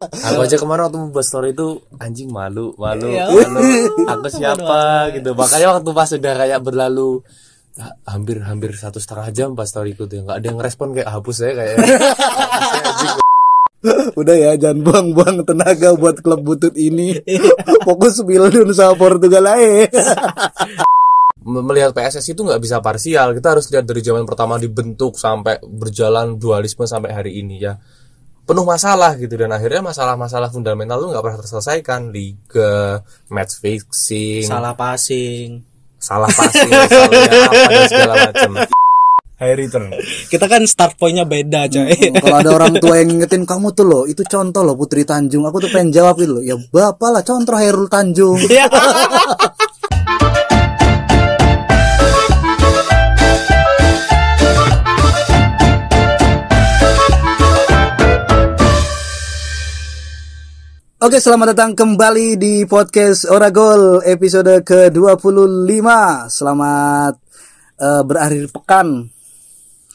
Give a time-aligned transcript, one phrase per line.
[0.00, 3.28] Aku aja kemarin waktu membuat story itu anjing malu, malu, Iya.
[3.52, 3.60] malu.
[4.08, 5.36] Aku siapa gitu.
[5.36, 7.20] Makanya waktu pas udah kayak berlalu
[8.08, 11.52] hampir hampir satu setengah jam pas storyku tuh nggak ada yang respon kayak hapus saya
[11.52, 11.76] kayak
[14.12, 17.20] Udah ya jangan buang-buang tenaga buat klub butut ini.
[17.84, 19.84] Fokus Bildun sama Portugal aja.
[21.44, 23.36] Melihat PSS itu nggak bisa parsial.
[23.36, 27.76] Kita harus lihat dari zaman pertama dibentuk sampai berjalan dualisme sampai hari ini ya.
[28.50, 32.10] Penuh masalah gitu dan akhirnya masalah-masalah fundamental itu nggak pernah terselesaikan.
[32.10, 32.98] Liga,
[33.30, 35.62] match fixing, Salah passing.
[36.00, 38.50] salah passing, salahnya apa dan segala macam.
[39.40, 39.88] High return.
[40.28, 41.92] Kita kan start pointnya beda coy.
[42.12, 45.48] Kalau ada orang tua yang ngingetin kamu tuh loh, itu contoh loh Putri Tanjung.
[45.48, 46.44] Aku tuh pengen jawab itu loh.
[46.44, 48.36] Ya bapak lah contoh Hairul Tanjung.
[61.00, 65.88] Oke, selamat datang kembali di podcast Oragol episode ke-25.
[66.28, 67.16] Selamat
[67.80, 69.08] eh, berakhir pekan.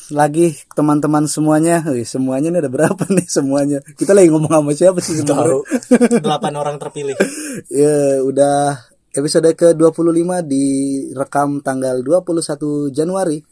[0.09, 1.86] Lagi teman-teman semuanya.
[1.86, 3.86] Wih, semuanya ini ada berapa nih semuanya?
[3.86, 5.61] Kita lagi ngomong sama siapa sih sebenarnya?
[6.26, 7.14] Delapan orang terpilih.
[7.70, 13.45] ya, udah episode ke-25 direkam tanggal 21 Januari.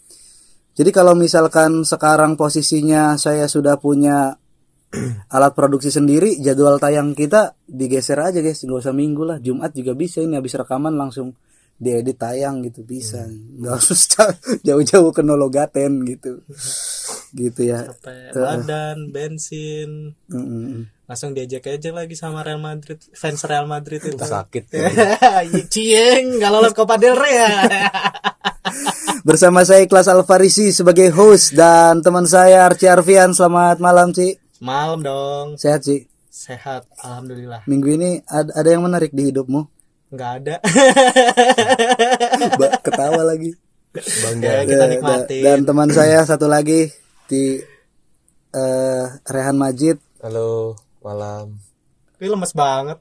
[0.73, 4.41] Jadi kalau misalkan sekarang posisinya saya sudah punya
[5.35, 9.97] alat produksi sendiri, jadwal tayang kita digeser aja guys, nggak usah minggu lah, Jumat juga
[9.97, 11.33] bisa ini habis rekaman langsung
[11.73, 14.01] diedit tayang gitu bisa, nggak harus
[14.67, 16.39] jauh-jauh ke Nologaten gitu,
[17.33, 17.89] gitu ya.
[17.89, 20.13] Capek badan, bensin.
[20.29, 20.87] Mm-mm.
[21.03, 24.17] Langsung diajak aja lagi sama Real Madrid, fans Real Madrid itu.
[24.17, 24.71] Sakit.
[25.73, 27.51] Cieng, gak lolos Copa del Rey ya.
[29.27, 33.35] Bersama saya Kelas Alfarisi sebagai host dan teman saya Arci Arfian.
[33.35, 35.47] Selamat malam Ci, Malam dong.
[35.59, 36.07] sehat Ci.
[36.31, 37.67] Sehat, alhamdulillah.
[37.67, 39.59] Minggu ini ada, ada yang menarik di hidupmu?
[40.09, 40.55] Nggak ada.
[42.55, 43.51] Ba- Ketawa lagi.
[43.93, 44.47] Bangga.
[44.47, 45.41] Ya, kita Da- nikmatin.
[45.43, 46.89] Dan teman saya satu lagi
[47.27, 47.59] di
[48.49, 49.99] eh, Rehan Majid.
[50.23, 51.59] Halo, malam.
[52.17, 52.97] Ini lemes banget.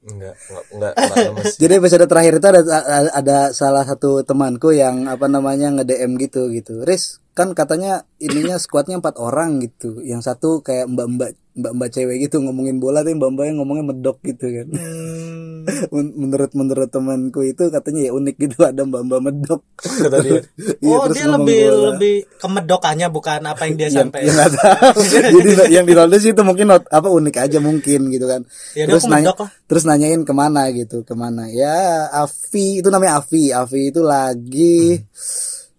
[0.00, 1.54] Enggak, enggak, enggak, enggak lemes.
[1.62, 6.50] Jadi episode terakhir itu ada, ada ada salah satu temanku yang apa namanya nge-DM gitu
[6.50, 6.82] gitu.
[6.82, 10.04] Riz, kan katanya ininya skuadnya empat orang gitu.
[10.04, 14.46] Yang satu kayak mbak-mbak mbak-mbak cewek gitu ngomongin bola tapi mbak-mbak yang ngomongnya medok gitu
[14.48, 14.68] kan.
[14.70, 19.62] Hmm, Men- menurut menurut temanku itu katanya ya unik gitu ada mbak-mbak medok.
[19.76, 20.40] Kata dia.
[20.80, 21.82] Iya, oh terus dia ngomong lebih bola.
[21.92, 24.32] lebih kemedokannya bukan apa yang dia sampaikan.
[24.32, 25.00] nggak tahu.
[25.12, 25.28] Jadi
[25.74, 28.40] yang di sih itu mungkin not- apa unik aja mungkin gitu kan.
[28.72, 29.50] Ya, dia terus nanya, medok lah.
[29.68, 31.50] terus nanyain ke mana gitu, ke mana?
[31.52, 33.52] Ya Avi itu namanya Avi.
[33.52, 35.02] Avi itu lagi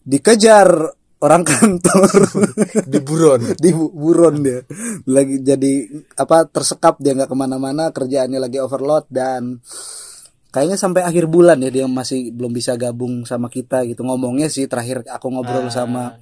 [0.06, 2.10] dikejar orang kantor.
[2.92, 3.42] Di buron.
[3.58, 4.66] di bu- buron dia.
[5.06, 5.74] Lagi jadi
[6.18, 9.62] apa tersekap dia nggak ke mana-mana kerjaannya lagi overload dan
[10.52, 14.02] kayaknya sampai akhir bulan ya dia masih belum bisa gabung sama kita gitu.
[14.02, 16.18] Ngomongnya sih terakhir aku ngobrol sama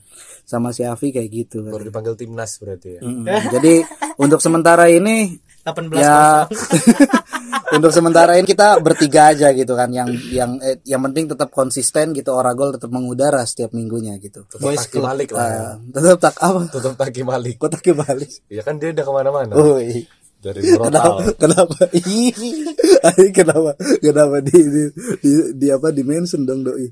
[0.49, 3.01] sama si Avi kayak gitu Baru dipanggil timnas berarti ya.
[3.05, 3.73] Mm, jadi
[4.17, 6.49] untuk sementara ini 18 ya
[7.77, 12.17] untuk sementara ini kita bertiga aja gitu kan yang yang eh, yang penting tetap konsisten
[12.17, 15.45] gitu Oragol tetap mengudara setiap minggunya gitu Tetap Taki Malik lah.
[15.45, 15.61] ya.
[15.61, 17.55] Ah, tetap tak apa Tetap Taki Malik.
[17.61, 19.53] kota kebalik Ya kan dia udah ke mana-mana.
[19.53, 20.01] oh iya.
[20.39, 22.31] Dari kenapa kenapa Ih,
[23.29, 24.83] kenapa kenapa di di,
[25.19, 26.87] di, di apa di mention dong doi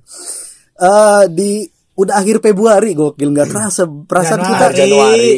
[0.77, 1.63] Eh di
[1.97, 4.53] udah akhir Februari gokil nggak kerasa perasaan Januari.
[4.53, 5.33] kita Januari.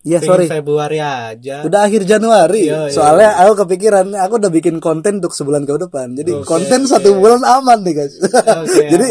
[0.00, 1.60] ya Pingin sorry Februari aja.
[1.60, 2.90] udah akhir Januari Iya, iya.
[2.90, 7.44] soalnya aku kepikiran aku udah bikin konten untuk sebulan ke depan jadi konten satu bulan
[7.44, 9.08] aman nih guys Oke, jadi.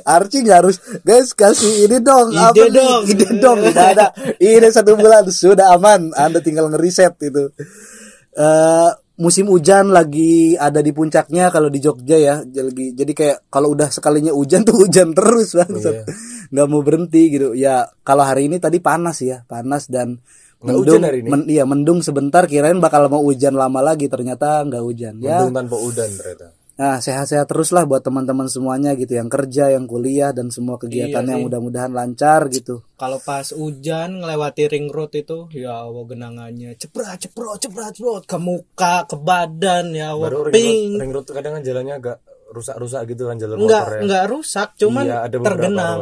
[0.00, 2.70] Archie nggak harus guys kasih ini dong Ide apa nih?
[2.72, 3.02] dong.
[3.04, 4.06] ide dong tidak ada
[4.38, 7.50] ide satu bulan sudah aman anda tinggal ngeriset itu
[8.32, 8.90] eh
[9.20, 12.36] musim hujan lagi ada di puncaknya kalau di Jogja ya.
[12.40, 16.08] Jadi jadi kayak kalau udah sekalinya hujan tuh hujan terus banget
[16.50, 17.52] nggak mau berhenti gitu.
[17.52, 20.18] Ya kalau hari ini tadi panas ya panas dan
[20.60, 21.28] Nggak mendung hujan hari ini?
[21.32, 25.14] men- iya mendung sebentar kirain bakal mau hujan lama lagi ternyata nggak hujan.
[25.20, 25.44] Ya.
[25.44, 26.59] Mendung tanpa udan ternyata.
[26.80, 31.20] Nah, sehat-sehat terus lah buat teman-teman semuanya gitu yang kerja, yang kuliah dan semua kegiatan
[31.20, 31.46] Iya yang sih.
[31.46, 32.80] mudah-mudahan lancar gitu.
[32.96, 38.38] Kalau pas hujan ngelewati ring road itu, ya Allah genangannya ceprat ceprat ceprat ceprat ke
[38.40, 40.90] muka, ke badan, ya Allah Baru ring road, ping.
[40.96, 42.16] ring road kadang kan jalannya agak
[42.48, 44.00] rusak-rusak gitu kan jalur Enggak motornya.
[44.00, 45.98] enggak rusak, cuman Iya, ada tergenang.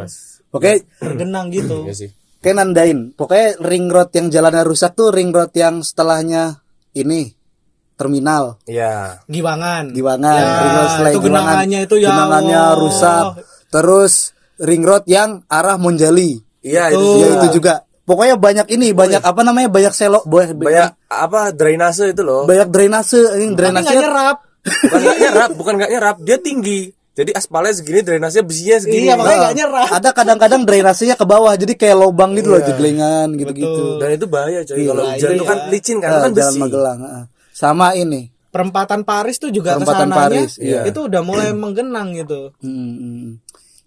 [0.49, 1.79] Oke, Tergenang gitu.
[1.85, 2.11] Iya sih.
[2.39, 2.99] kayak nandain.
[3.13, 6.63] Pokoknya ring road yang jalannya rusak tuh ring road yang setelahnya
[6.95, 7.35] ini
[7.99, 9.19] terminal Iya.
[9.27, 9.91] Giwangan.
[9.91, 11.43] Giwangan, Ya, ring road selain itu Giwangan.
[11.45, 12.79] genangannya itu ya Genangannya Allah.
[12.79, 13.25] rusak.
[13.69, 14.13] Terus
[14.59, 16.39] ring road yang arah Monjali.
[16.61, 16.97] Iya, Itu.
[16.97, 17.35] itu Ya juga.
[17.37, 17.75] itu juga
[18.05, 22.67] pokoknya banyak ini banyak apa namanya banyak selok banyak banyak apa drainase itu loh banyak
[22.67, 24.37] drainase ini drainase nggak nyerap.
[24.65, 26.81] bukan nggak nyerap bukan nggak nyerap dia tinggi
[27.13, 29.87] jadi aspalnya segini drainasenya besinya segini Iya, makanya nggak nyerap.
[29.93, 34.61] ada kadang-kadang drainasenya ke bawah jadi kayak lubang gitu loh jeglengan gitu-gitu dan itu bahaya
[34.63, 35.37] coy kalau Iya, hujan iya.
[35.37, 37.25] itu kan licin kan itu Ah, kan jalan besi Magelang ah.
[37.59, 40.81] Sama ini Perempatan Paris tuh juga Perempatan ke sananya Paris, iya.
[40.89, 42.57] itu udah mulai menggenang gitu.
[42.65, 43.29] Hmm, hmm.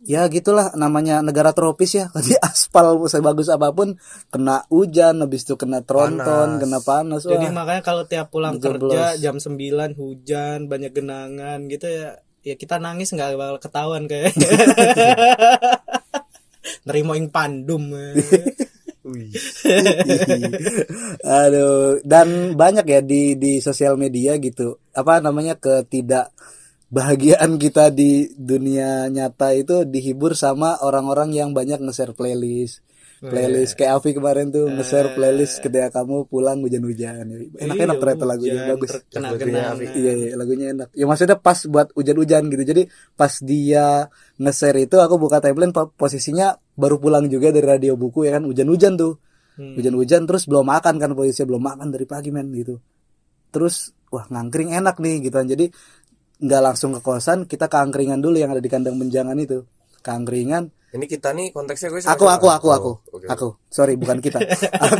[0.05, 4.01] ya gitulah namanya negara tropis ya jadi aspal sebagus apa pun
[4.33, 8.93] kena hujan habis itu kena tronton kena panas Jadi wah makanya kalau tiap pulang Jeblos.
[8.93, 12.21] kerja jam 9 hujan, banyak genangan gitu ya.
[12.41, 14.33] Ya kita nangis nggak bakal ketahuan kayak.
[16.89, 17.93] Nerimo ing pandum.
[21.25, 24.77] Aduh, dan banyak ya di di sosial media gitu.
[24.93, 26.29] Apa namanya ketidak
[26.93, 32.85] bahagiaan kita di dunia nyata itu dihibur sama orang-orang yang banyak nge-share playlist.
[33.21, 37.53] Playlist kayak Avi kemarin tuh nge-share playlist ketika kamu pulang hujan-hujan.
[37.53, 38.91] Enak-enak ternyata lagunya bagus.
[39.13, 39.77] Kena genangan.
[39.93, 40.89] Iya, iya, lagunya enak.
[40.97, 42.63] Ya maksudnya pas buat hujan-hujan gitu.
[42.65, 44.09] Jadi pas dia
[44.41, 48.49] nge-share itu aku buka timeline po- posisinya baru pulang juga dari radio buku ya kan
[48.49, 49.21] hujan-hujan tuh.
[49.77, 52.81] Hujan-hujan terus belum makan kan posisinya belum makan dari pagi men gitu.
[53.53, 55.45] Terus wah ngangkring enak nih gitu kan.
[55.45, 55.69] Jadi
[56.41, 59.61] nggak langsung ke kosan, kita ke angkringan dulu yang ada di kandang menjangan itu.
[60.01, 62.91] Ke angkringan, ini kita nih konteksnya gue aku aku aku Oh, aku.
[63.15, 63.25] oke.
[63.27, 63.47] Aku.
[63.71, 64.35] Sorry, bukan kita.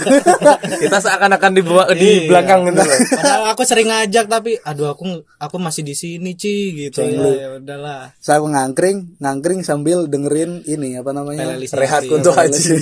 [0.82, 1.62] Kita seakan-akan di
[1.94, 2.20] di Iya.
[2.24, 2.80] belakang gitu
[3.20, 5.04] Padahal aku sering ngajak tapi aduh aku
[5.36, 7.20] aku masih di sini Ci gitu ya.
[7.36, 8.16] Ya udahlah.
[8.18, 11.60] Saya ngangkring, ngangkring sambil dengerin ini apa namanya?
[11.60, 12.80] Rehat untuk haji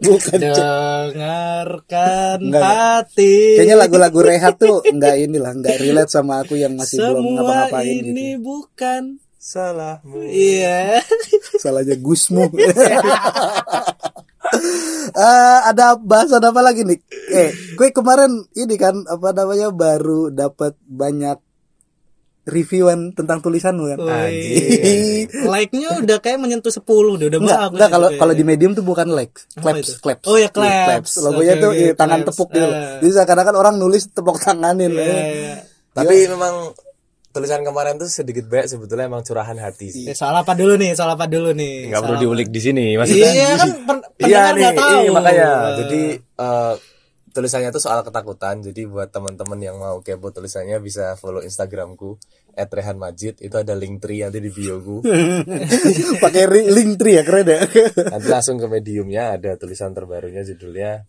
[0.00, 0.36] Bukan.
[0.36, 2.76] Dengarkan Enggak, enggak.
[3.08, 3.56] hati.
[3.56, 8.02] Kayaknya lagu-lagu rehat tuh nggak inilah, nggak relate sama aku yang masih belum Semua ngapa-ngapain
[8.04, 8.44] ini gitu.
[8.44, 9.02] bukan
[9.40, 11.00] salahmu Iya.
[11.64, 12.44] Salahnya Gusmu.
[15.10, 16.98] Eh, ada bahasan apa lagi nih?
[17.30, 21.38] Eh, gue kemarin ini kan apa namanya baru dapat banyak
[22.50, 23.98] reviewan tentang tulisanmu kan.
[24.00, 25.30] Wih.
[25.46, 27.72] Like-nya udah kayak menyentuh 10 udah udah Enggak, bagus.
[27.74, 28.18] enggak itu kalau ya.
[28.18, 30.24] kalau di medium tuh bukan like, Apa claps, claps.
[30.26, 31.10] Oh ya, Iya, claps.
[31.22, 32.28] Logonya Oke, tuh oke, iya, tangan claps.
[32.34, 32.66] tepuk gitu.
[32.70, 32.98] Eh.
[33.02, 34.92] Jadi seakan-akan orang nulis tepuk tanganin.
[34.94, 35.26] Iya, eh.
[35.30, 35.54] iya.
[35.94, 36.54] tapi memang
[37.30, 40.92] tulisan kemarin tuh sedikit banyak sebetulnya emang curahan hati sih Eh, soal apa dulu nih?
[40.92, 41.88] Soal apa dulu nih?
[41.88, 43.68] nggak perlu diulik di sini maksudnya Iya kan
[44.20, 44.98] Iya nih, tahu.
[45.00, 45.48] iya, makanya.
[45.78, 46.74] Jadi eh,
[47.30, 48.60] tulisannya tuh soal ketakutan.
[48.60, 52.18] Jadi buat teman-teman yang mau kepo tulisannya bisa follow Instagramku
[52.52, 53.38] @rehanmajid.
[53.38, 54.96] Itu ada link tree nanti di bio ku.
[56.24, 57.60] Pakai link tree ya keren ya.
[58.12, 61.06] Nanti langsung ke mediumnya ada tulisan terbarunya judulnya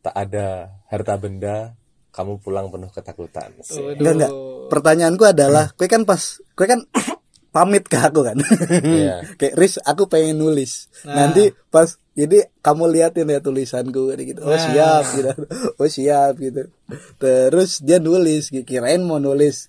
[0.00, 0.46] tak ada
[0.86, 1.72] harta benda
[2.14, 3.50] kamu pulang penuh ketakutan.
[3.98, 4.32] Enggak enggak.
[4.70, 6.86] Pertanyaanku adalah, kue kan pas, kue kan
[7.54, 8.38] pamit ke aku kan.
[8.82, 9.26] Iya.
[9.38, 10.86] Kayak Riz, aku pengen nulis.
[11.02, 14.46] Nanti pas, jadi kamu liatin ya tulisanku gitu.
[14.46, 15.30] Oh siap gitu.
[15.82, 16.70] Oh siap gitu.
[17.18, 19.68] Terus dia nulis, kirain mau nulis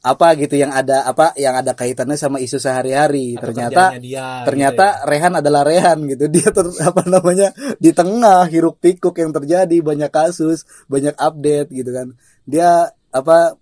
[0.00, 3.36] apa gitu yang ada apa yang ada kaitannya sama isu sehari-hari.
[3.36, 6.24] Ternyata dia, ternyata Rehan adalah Rehan gitu.
[6.32, 11.92] Dia ter, apa namanya di tengah hiruk pikuk yang terjadi banyak kasus, banyak update gitu
[11.92, 12.16] kan.
[12.48, 13.60] Dia apa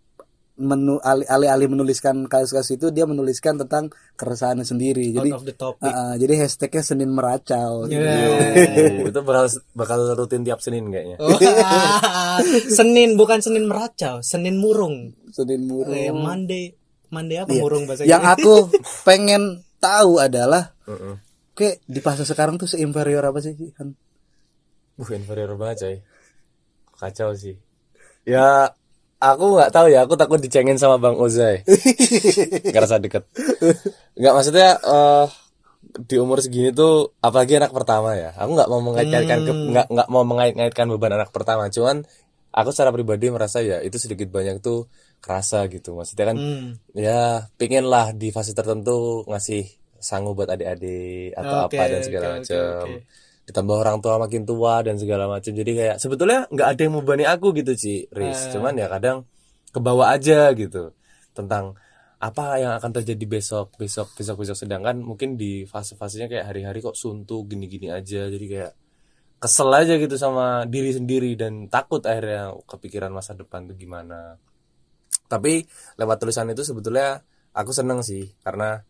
[0.58, 5.14] menu alih- alih-alih menuliskan kasus-kasus itu dia menuliskan tentang keresahannya sendiri.
[5.14, 5.87] Jadi Out of the topic.
[5.87, 7.87] uh, uh, jadi hashtagnya Senin meracau.
[7.87, 8.02] gitu.
[8.02, 9.06] Yeah.
[9.06, 9.46] Oh, itu bakal
[9.79, 11.23] bakal rutin tiap Senin kayaknya.
[11.23, 12.43] Wah,
[12.79, 15.14] Senin bukan Senin meracau, Senin murung.
[15.38, 15.95] Senin murung.
[15.95, 16.75] Eh, Monday,
[17.09, 17.62] Monday apa Iya.
[17.62, 18.54] murung bahasa Yang aku
[19.02, 19.42] pengen
[19.78, 21.14] tahu adalah Heeh.
[21.54, 23.95] kayak di fase sekarang tuh seinferior apa sih Han?
[24.99, 25.97] Uh, inferior banget coy.
[26.92, 27.54] Kacau sih.
[28.26, 28.75] Ya,
[29.16, 30.02] aku nggak tahu ya.
[30.02, 31.62] Aku takut dicengin sama Bang Ozai.
[32.75, 33.23] Ngerasa deket.
[34.14, 35.26] Nggak maksudnya eh
[35.78, 38.35] di umur segini tuh apalagi anak pertama ya.
[38.35, 41.71] Aku nggak mau mengait-ngaitkan ke- nggak nggak mau mengait-ngaitkan beban anak pertama.
[41.71, 42.02] Cuman
[42.50, 45.95] aku secara pribadi merasa ya itu sedikit banyak tuh kerasa gitu.
[45.95, 46.69] Maksudnya kan Hmm.
[46.93, 49.67] ya pingin lah di fase tertentu ngasih
[49.99, 52.99] sanggup buat adik-adik atau Oke, apa dan segala oke, macam oke.
[53.51, 57.25] ditambah orang tua makin tua dan segala macam jadi kayak sebetulnya nggak ada yang membebani
[57.25, 58.51] aku gitu Ci Riz Eh.
[58.55, 59.27] cuman ya kadang
[59.69, 60.95] kebawa aja gitu
[61.35, 61.75] tentang
[62.19, 66.95] apa yang akan terjadi besok besok besok besok sedangkan mungkin di fase-fasenya kayak hari-hari kok
[66.95, 68.73] suntuk gini-gini aja jadi kayak
[69.39, 74.39] kesel aja gitu sama diri sendiri dan takut akhirnya kepikiran masa depan tuh gimana
[75.28, 77.20] tapi lewat tulisan itu sebetulnya
[77.52, 78.80] aku seneng sih karena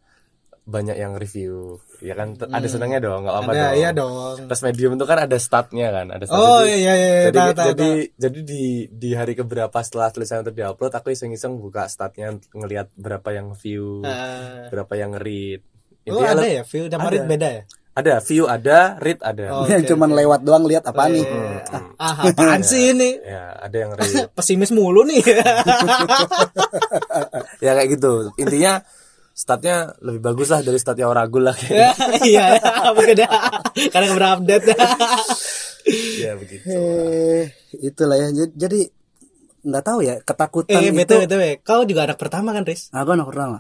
[0.65, 3.51] banyak yang review ya kan T- ada senengnya dong nggak apa Hmm.
[3.51, 4.37] Ada, dong iya dong.
[4.45, 7.39] terus medium itu kan ada statnya kan ada stat Oh jadi, iya iya iya, jadi
[7.41, 7.67] tahu tahu.
[7.67, 8.15] jadi tahu.
[8.19, 13.29] jadi di di hari keberapa setelah tulisan itu diupload aku iseng-iseng buka statnya ngelihat berapa
[13.31, 15.65] yang view Eh, berapa yang read
[16.05, 17.29] oh Intinya ada le- ya, Phil Damarit Ada.
[17.29, 17.63] beda ya?
[17.99, 21.27] Ada view ada read ada Oh, yang oke, cuman lewat doang lihat apa nih
[21.99, 23.19] Ah, apaan sih ini?
[23.19, 25.19] ya ada yang read Pesimis mulu nih.
[27.59, 28.83] ya kayak gitu intinya
[29.33, 32.59] statnya lebih bagus lah dari statnya Oragul lah kayak Iya,
[32.93, 33.27] beda.
[33.89, 34.75] Karena berupdate.
[36.19, 38.81] ya begitu eh itulah ya Jadi- jadi
[39.61, 41.39] nggak tahu ya ketakutan eh, itu betul betul.
[41.61, 42.91] Kau juga anak pertama kan, Riz?
[42.91, 43.59] aku anak pertama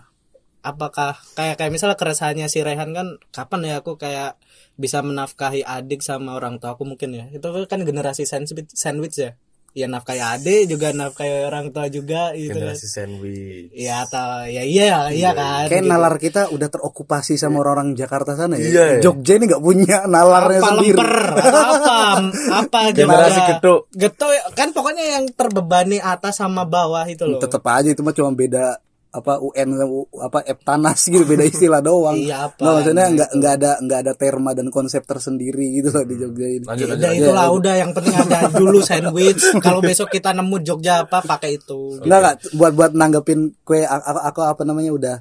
[0.63, 4.37] apakah kayak kayak misalnya keresahannya si Rehan kan kapan ya aku kayak
[4.79, 7.25] bisa menafkahi adik sama orang tua aku mungkin ya?
[7.31, 9.33] Itu kan generasi sandwich sandwich ya?
[9.77, 12.75] Ya nafkahi adik juga nafkahi orang tua juga gitu kan.
[12.75, 13.71] generasi sandwich.
[13.77, 15.93] Ya atau ya iya iya kan kayak gitu.
[15.93, 18.65] nalar kita udah terokupasi sama orang-orang Jakarta sana ya?
[18.65, 19.01] Iya, ya.
[19.05, 20.99] Jogja ini nggak punya nalarnya apa sendiri.
[20.99, 21.15] lemper?
[21.55, 21.99] Apa
[22.65, 23.81] apa Generasi getuk.
[23.95, 27.39] getuk kan pokoknya yang terbebani atas sama bawah itu loh.
[27.39, 28.83] Tetap aja itu mah cuma beda
[29.19, 29.69] apa UN
[30.23, 32.15] apa Eptanas gitu beda istilah doang.
[32.15, 35.91] Iya, apa Nggak, maksudnya emang nggak nggak ada nggak ada terma dan konsep tersendiri gitu
[35.91, 36.65] loh di Jogja ini.
[36.65, 39.43] lanjut Ya lanjut itulah udah yang penting ada dulu sandwich.
[39.65, 41.99] Kalau besok kita nemu Jogja apa pakai itu.
[42.03, 45.17] Enggak enggak buat buat nanggepin kue aku, aku apa namanya udah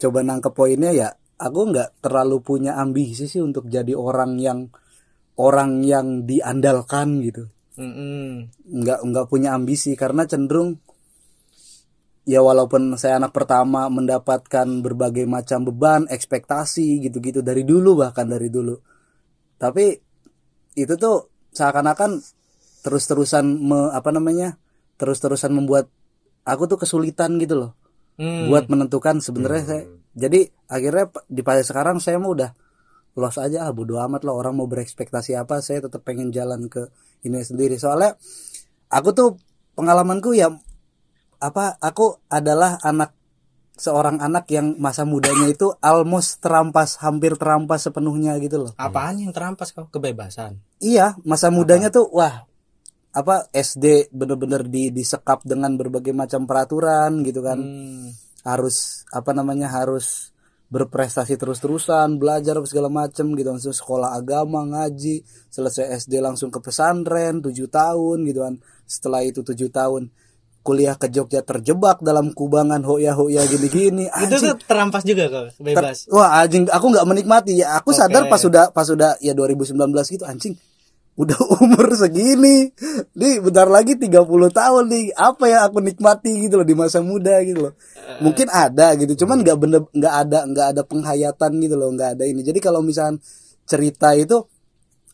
[0.00, 1.08] coba nangkep poinnya ya.
[1.40, 4.68] Aku nggak terlalu punya ambisi sih untuk jadi orang yang
[5.40, 7.48] orang yang diandalkan gitu.
[7.80, 8.52] Mm-mm.
[8.68, 10.84] nggak nggak punya ambisi karena cenderung
[12.30, 18.46] ya walaupun saya anak pertama mendapatkan berbagai macam beban ekspektasi gitu-gitu dari dulu bahkan dari
[18.46, 18.78] dulu.
[19.58, 19.98] Tapi
[20.78, 22.22] itu tuh seakan-akan
[22.86, 24.54] terus-terusan me- apa namanya
[24.94, 25.90] terus-terusan membuat
[26.46, 27.72] aku tuh kesulitan gitu loh.
[28.20, 28.52] Hmm.
[28.52, 29.82] buat menentukan sebenarnya saya
[30.12, 32.52] jadi akhirnya di pada sekarang saya mau udah
[33.16, 36.92] los aja ah bodo amat lah orang mau berekspektasi apa saya tetap pengen jalan ke
[37.24, 37.80] ini sendiri.
[37.80, 38.20] Soalnya
[38.92, 39.28] aku tuh
[39.72, 40.52] pengalamanku ya
[41.40, 43.16] apa aku adalah anak
[43.72, 49.32] seorang anak yang masa mudanya itu almost terampas hampir terampas sepenuhnya gitu loh Apaan yang
[49.32, 49.88] terampas kau?
[49.88, 50.60] Kebebasan.
[50.78, 52.44] iya masa mudanya tuh wah
[53.10, 58.12] apa SD bener-bener di disekap dengan berbagai macam peraturan gitu kan Hmm.
[58.40, 60.30] harus apa namanya harus
[60.68, 65.18] berprestasi terus-terusan belajar segala macem gitu langsung sekolah agama ngaji
[65.48, 68.54] selesai SD langsung ke pesantren tujuh tahun gitu kan
[68.86, 70.06] setelah itu tujuh tahun
[70.60, 74.52] kuliah ke Jogja terjebak dalam kubangan hoya hoya gini-gini Itu anjing.
[74.52, 76.04] tuh terampas juga kau, bebas.
[76.12, 77.56] wah anjing aku nggak menikmati.
[77.56, 78.32] Ya aku sadar Oke.
[78.32, 79.76] pas sudah pas sudah ya 2019
[80.12, 80.54] gitu anjing
[81.16, 82.72] udah umur segini.
[83.16, 84.08] Nih bentar lagi 30
[84.52, 87.74] tahun nih apa yang aku nikmati gitu loh di masa muda gitu loh.
[88.24, 92.24] Mungkin ada gitu cuman nggak bener nggak ada nggak ada penghayatan gitu loh nggak ada
[92.24, 92.40] ini.
[92.40, 93.20] Jadi kalau misalnya
[93.68, 94.44] cerita itu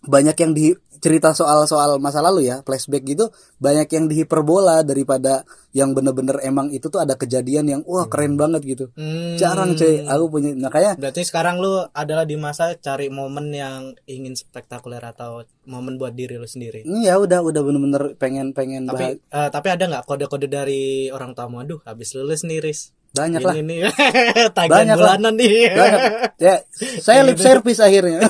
[0.07, 0.71] banyak yang di
[1.07, 6.91] cerita soal-soal masa lalu ya flashback gitu banyak yang dihiperbola daripada yang bener-bener emang itu
[6.91, 9.39] tuh ada kejadian yang wah keren banget gitu Hmm.
[9.39, 14.35] jarang cuy aku punya makanya Berarti sekarang lu adalah di masa cari momen yang ingin
[14.35, 16.83] spektakuler atau momen buat diri lu sendiri.
[17.05, 21.47] ya udah udah bener-bener pengen pengen Tapi eh, tapi ada nggak kode-kode dari orang tua
[21.53, 22.96] aduh habis lulus nih Riz.
[23.17, 23.79] Banyak lah Ini nih
[24.57, 25.17] tagihan Banyak lah.
[25.17, 25.53] bulanan nih.
[25.73, 26.01] Banyak.
[26.37, 26.55] ya
[27.01, 28.21] saya lip service akhirnya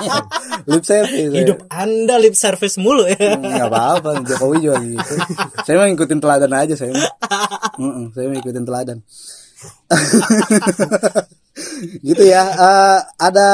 [0.72, 1.38] lip service saya.
[1.38, 3.36] Hidup Anda lip service mulu ya.
[3.36, 5.14] nggak apa-apa Jokowi juga gitu
[5.62, 7.12] saya mau ngikutin teladan aja saya mah.
[7.76, 8.98] Mm-mm, saya mau ngikutin teladan
[12.02, 13.48] gitu ya eh, ada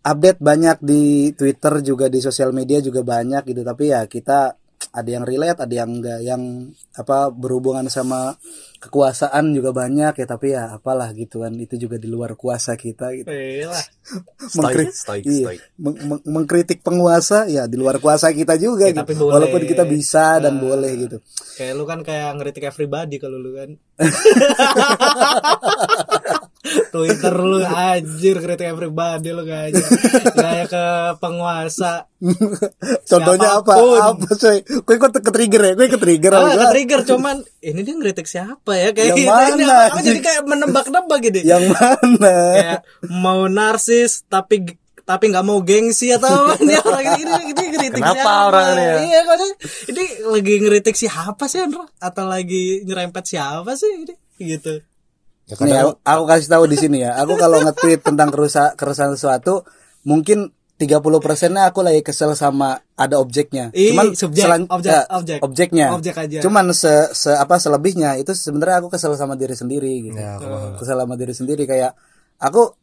[0.00, 1.02] update banyak di
[1.32, 4.54] Twitter juga di sosial media juga banyak gitu tapi ya kita
[4.90, 6.40] ada yang relate ada yang enggak yang
[6.92, 8.34] apa berhubungan sama
[8.78, 13.12] kekuasaan juga banyak ya tapi ya apalah gitu kan itu juga di luar kuasa kita
[13.12, 13.84] gitu Iyalah.
[14.56, 15.60] Mengkri- stoik, iya, stoik.
[15.76, 18.98] meng- meng- mengkritik penguasa ya di luar kuasa kita juga Ya, gitu.
[19.02, 19.32] tapi boleh.
[19.34, 21.16] Walaupun kita bisa dan boleh gitu.
[21.54, 23.68] Kayak lu kan kayak ngeritik everybody kalau lu kan.
[26.88, 29.84] Twitter lu anjir kritik everybody lu kayaknya.
[30.32, 30.84] Kayak ke
[31.18, 32.06] penguasa.
[33.04, 33.72] Contohnya apa?
[33.72, 33.98] Siapa pun.
[34.00, 34.58] Apa coy?
[34.64, 35.72] Gue kok ke trigger ya?
[35.74, 36.70] Gue ke trigger Ah, apa?
[36.72, 39.28] trigger cuman ini dia ngeritik siapa ya kayak Yang gitu.
[39.28, 41.38] Ini mana, aku jadi kayak menebak-nebak gitu.
[41.44, 42.34] Yang mana?
[42.54, 44.64] kayak mau narsis tapi
[45.02, 48.44] tapi nggak mau gengsi atau ini orang ini ini, ini ngeritik Kenapa siapa?
[48.52, 48.94] orang ini ya?
[49.00, 49.36] Iya kok
[49.88, 51.84] ini lagi ngeritik siapa sih Andra?
[51.96, 54.14] Atau lagi nyerempet siapa sih ini?
[54.36, 54.84] Gitu.
[55.48, 57.16] Ya, Nih, kadang- aku, aku kasih tahu di sini ya.
[57.16, 59.64] Aku kalau nge-tweet tentang kerusa, keresahan sesuatu,
[60.04, 63.72] mungkin 30 persennya aku lagi kesel sama ada objeknya.
[63.72, 65.38] Ih, Cuman subjek, selan- objek, ya, objek.
[65.42, 65.86] objeknya.
[65.90, 66.38] Objek aja.
[66.38, 70.14] Cuman se, se apa selebihnya itu sebenarnya aku kesel sama diri sendiri gitu.
[70.14, 71.98] Ya, aku kesel sama diri sendiri kayak
[72.38, 72.76] aku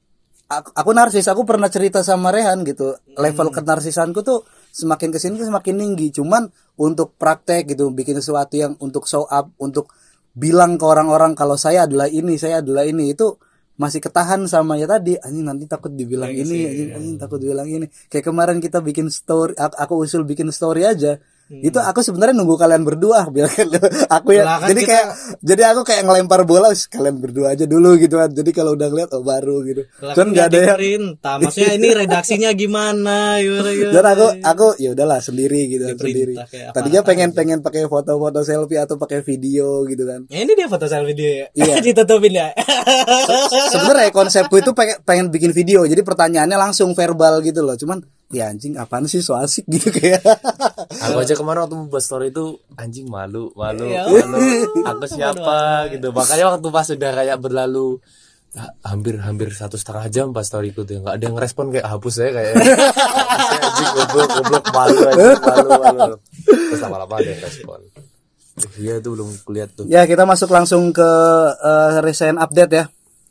[0.46, 3.00] aku, aku narsis, aku pernah cerita sama Rehan gitu.
[3.16, 6.12] Level kenarsisanku tuh semakin ke sini tuh semakin tinggi.
[6.12, 9.88] Cuman untuk praktek gitu, bikin sesuatu yang untuk show up, untuk
[10.36, 13.16] bilang ke orang-orang kalau saya adalah ini, saya adalah ini.
[13.16, 13.40] Itu
[13.76, 17.88] masih ketahan sama ya tadi anjing nanti takut dibilang ini anjing, anjing takut dibilang ini.
[18.12, 22.82] Kayak kemarin kita bikin story aku usul bikin story aja itu aku sebenarnya nunggu kalian
[22.82, 23.70] berdua biar kan
[24.10, 25.06] aku ya kan jadi kita- kayak
[25.46, 28.30] jadi aku kayak ngelempar bola "Wis, kalian berdua aja dulu gitu kan.
[28.34, 29.86] Jadi kalau udah ngeliat oh baru gitu.
[30.02, 31.36] Lah, cuman kan nggak ada yang perintah.
[31.42, 33.94] Maksudnya ini redaksinya gimana gimana, gimana.
[33.94, 36.34] dan aku aku ya udahlah sendiri gitu kan sendiri.
[36.74, 40.26] tadinya pengen pengen pakai foto-foto selfie atau pakai video gitu kan.
[40.34, 41.48] Ya, ini dia foto selfie dia ya?
[41.54, 41.76] Iya.
[41.86, 42.50] ditutupin ya?
[43.70, 45.86] Sebenarnya konsepku itu pengen, pengen bikin video.
[45.86, 47.78] Jadi pertanyaannya langsung verbal gitu loh.
[47.78, 49.20] Cuman ya anjing apaan sih?
[49.20, 50.22] So asik gitu kayak.
[51.02, 54.38] Aku aja kemarin waktu membuat story itu anjing malu, malu, Ya malu.
[54.84, 55.90] Aku siapa?
[55.90, 56.10] gitu.
[56.10, 58.00] Makanya waktu pas sudah kayak berlalu
[58.56, 62.14] ha- hampir hampir satu setengah jam pas storyku tuh nggak ada yang respon kayak hapus
[62.16, 62.54] saya kayak.
[63.56, 66.16] Anjing goblok goblok malu anjing malu malu
[66.46, 67.80] terus lama-lama ada yang respon.
[68.80, 69.84] Iya tuh belum kulihat tuh.
[69.92, 71.10] Ya kita masuk langsung ke
[71.60, 72.86] eh, recent update ya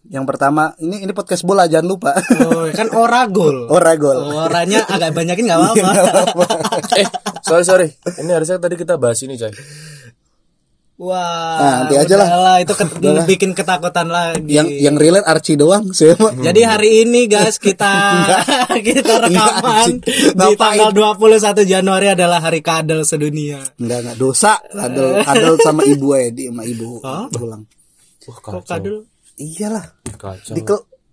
[0.04, 2.12] yang pertama ini ini podcast bola jangan lupa.
[2.44, 3.66] Oh kan ora gol.
[3.66, 4.20] Ora gol.
[4.30, 6.44] Oranya agak banyakin nggak Iya, apa-apa.
[7.00, 7.08] eh
[7.40, 7.88] sorry sorry.
[8.20, 9.52] Ini harusnya tadi kita bahas ini coy
[10.94, 12.62] wah Nah, nanti aja lah.
[12.62, 14.46] itu ket- bikin ketakutan lagi.
[14.46, 17.90] Yang yang relate Archie doang mah Jadi hari ini guys kita
[18.78, 21.18] kita rekaman di tanggal 21
[21.66, 23.58] Januari adalah hari kadal sedunia.
[23.74, 24.16] enggak enggak.
[24.16, 24.62] Dosa.
[24.70, 27.02] Adel adel sama ibu ya di sama ibu.
[27.32, 27.62] Pulang
[28.24, 28.62] wah Kok kacau.
[28.64, 28.96] kadal?
[29.36, 29.86] Iyalah.
[30.14, 30.54] Kacau.
[30.54, 30.62] Di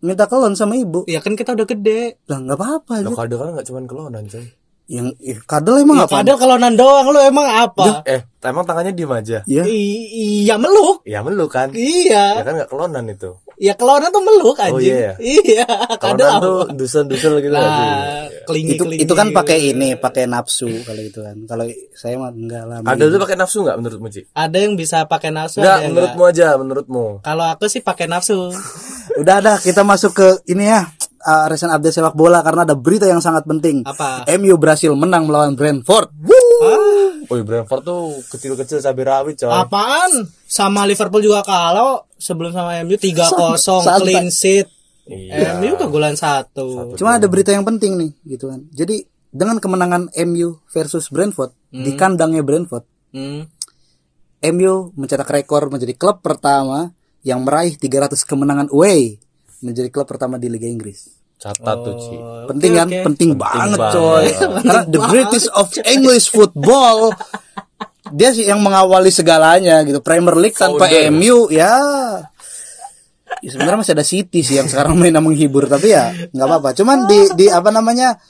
[0.02, 1.06] minta kelon sama ibu.
[1.06, 2.22] Ya kan kita udah gede.
[2.26, 4.46] lah nggak apa-apa lo kadang kan nggak cuman kelonan coy
[4.92, 6.20] yang ih, kadel emang Ya, apa?
[6.20, 7.06] kadal kalau doang.
[7.16, 8.04] Lu emang apa?
[8.04, 9.40] eh emang tangannya diem aja?
[9.48, 11.08] Ya I- Iya meluk.
[11.08, 11.72] ya meluk kan?
[11.72, 12.26] Ya Iya.
[12.44, 14.90] kan nggak kelonan itu Ya kelonan tuh meluk anjing.
[14.90, 15.14] iya.
[15.22, 15.70] Iya,
[16.02, 17.54] kadal tuh dusun-dusun gitu?
[17.54, 19.06] Nah, kelingi itu kelingi.
[19.06, 23.14] itu kan pakai ini pakai nafsu kalau itu kan kalau saya mah enggak lah Ada
[23.14, 24.22] tuh pakai nafsu nggak menurutmu Ci?
[24.34, 27.06] Ada yang bisa pakai nafsu Enggak, menurutmu aja, menurutmu.
[27.22, 28.50] Kalau aku sih pakai nafsu.
[29.22, 30.88] udah ada kita masuk ke ini ya
[31.22, 34.26] uh, recent update sepak bola karena ada berita yang sangat penting Apa?
[34.40, 36.10] MU berhasil menang melawan Brentford
[36.62, 39.48] Ah, Oh, Brentford tuh kecil-kecil cabai rawit, coy.
[39.48, 40.12] apaan?
[40.44, 44.00] Sama Liverpool juga kalau sebelum sama MU 3-0 Santai.
[44.00, 44.68] clean sheet.
[45.04, 45.58] Iya.
[45.58, 46.94] MU kegolan satu.
[46.94, 51.92] cuma ada berita yang penting nih gitu kan jadi dengan kemenangan MU versus Brentford di
[51.94, 53.44] kandangnya Brentford Hmm.
[54.42, 59.20] MU mencetak rekor menjadi klub pertama yang meraih 300 kemenangan away
[59.60, 62.16] menjadi klub pertama di Liga Inggris Catat tuh, Ci.
[62.54, 62.86] penting kan?
[62.86, 63.02] oke.
[63.10, 63.98] penting banget banget.
[63.98, 64.26] coy.
[64.62, 67.10] Karena the greatest of English football.
[68.14, 70.06] Dia sih yang mengawali segalanya gitu.
[70.06, 71.74] Premier League tanpa MU ya.
[73.42, 76.70] Ya, sebenarnya masih ada City sih yang sekarang main menghibur tapi ya nggak apa-apa.
[76.78, 78.22] Cuman di di apa namanya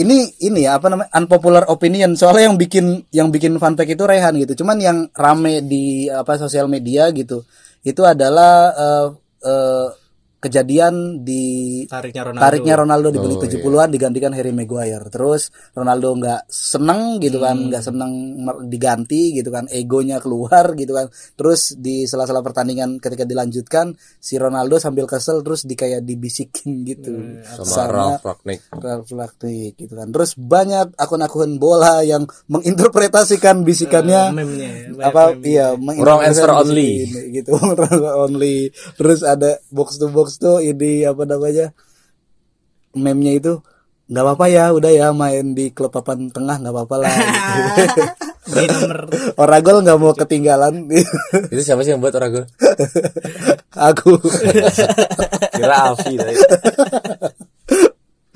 [0.00, 2.16] ini ini ya apa namanya unpopular opinion.
[2.16, 4.64] Soalnya yang bikin yang bikin fact itu Rehan gitu.
[4.64, 7.44] Cuman yang rame di apa sosial media gitu
[7.84, 9.08] itu adalah eh,
[9.44, 9.88] eh,
[10.36, 11.44] kejadian di
[11.88, 12.42] Tariknya Ronaldo.
[12.44, 15.08] tariknya Ronaldo di menit 70-an digantikan Harry Maguire.
[15.08, 18.12] Terus Ronaldo nggak seneng gitu kan, nggak seneng
[18.44, 21.08] mer- diganti gitu kan, egonya keluar gitu kan.
[21.34, 27.42] Terus di sela-sela pertandingan ketika dilanjutkan si Ronaldo sambil kesel terus di kayak dibisikin gitu
[27.64, 28.60] Sama Ralf Ragnick.
[28.70, 30.12] Ralf Ragnick gitu kan.
[30.12, 35.48] Terus banyak akun-akun bola yang menginterpretasikan bisikannya Meme-nya ya, banyak apa meme-nya.
[35.48, 36.90] iya Wrong answer menginterpretasikan only.
[37.32, 38.56] gitu wrong only
[38.94, 41.70] terus ada box to box tuh ini apa namanya
[42.96, 43.52] meme-nya itu
[44.06, 48.02] nggak apa-apa ya udah ya main di klub papan tengah nggak apa-apa lah gitu.
[48.46, 49.10] Di nomor
[49.42, 50.86] Oragol nggak mau ketinggalan
[51.52, 52.46] Itu siapa sih yang buat orang gue?
[53.74, 54.16] aku
[55.52, 56.38] Kira Alfi tadi.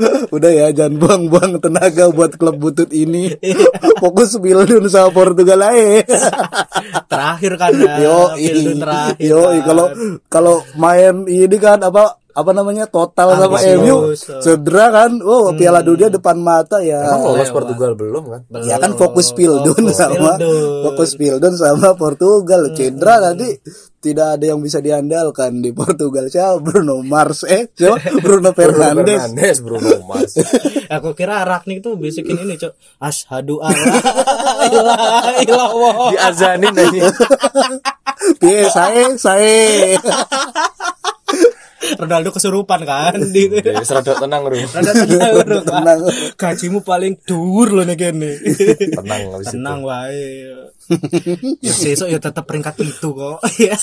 [0.34, 3.34] udah ya jangan buang-buang tenaga buat klub butut ini
[4.02, 6.04] fokus Pildun sama Portugal aja
[7.10, 7.94] terakhir kan ya.
[8.00, 9.20] yo terakhir.
[9.20, 9.60] yo kan.
[9.64, 9.86] kalau
[10.28, 13.58] kalau main ini kan apa apa namanya total sama.
[13.80, 15.18] MU cedera kan?
[15.20, 17.02] Oh Piala Dunia depan mata ya.
[17.02, 18.40] Emang lolos Portugal belum kan?
[18.62, 20.82] ya kan fokus Pildun sama Pildun.
[20.86, 22.70] fokus Pildun sama Portugal.
[22.72, 23.58] Cedera nanti
[24.00, 26.24] tidak ada yang bisa diandalkan di Portugal.
[26.26, 26.56] Siapa?
[26.58, 27.44] Bruno Mars.
[27.44, 28.00] Eh siapa?
[28.18, 29.04] Bruno Fernandes.
[29.04, 30.32] Fernandes, Bruno Mars.
[30.96, 32.72] Aku kira Ragnik tuh bisikin ini, Cok.
[32.96, 35.94] Asyhadu an la ilaha illallah.
[36.16, 37.12] Diazanin aja.
[38.40, 39.96] Piye saya saya
[41.80, 44.56] Ronaldo kesurupan kan di Jadi serodok tenang, Bro.
[44.60, 45.58] Rada tenang, bro.
[45.64, 46.00] tenang.
[46.36, 48.36] Gajimu paling dhuwur loh nih kene.
[49.00, 49.56] Tenang habis itu.
[49.56, 50.28] Tenang wae.
[51.64, 53.40] ya sesuk ya tetap peringkat itu kok.
[53.56, 53.76] Ya.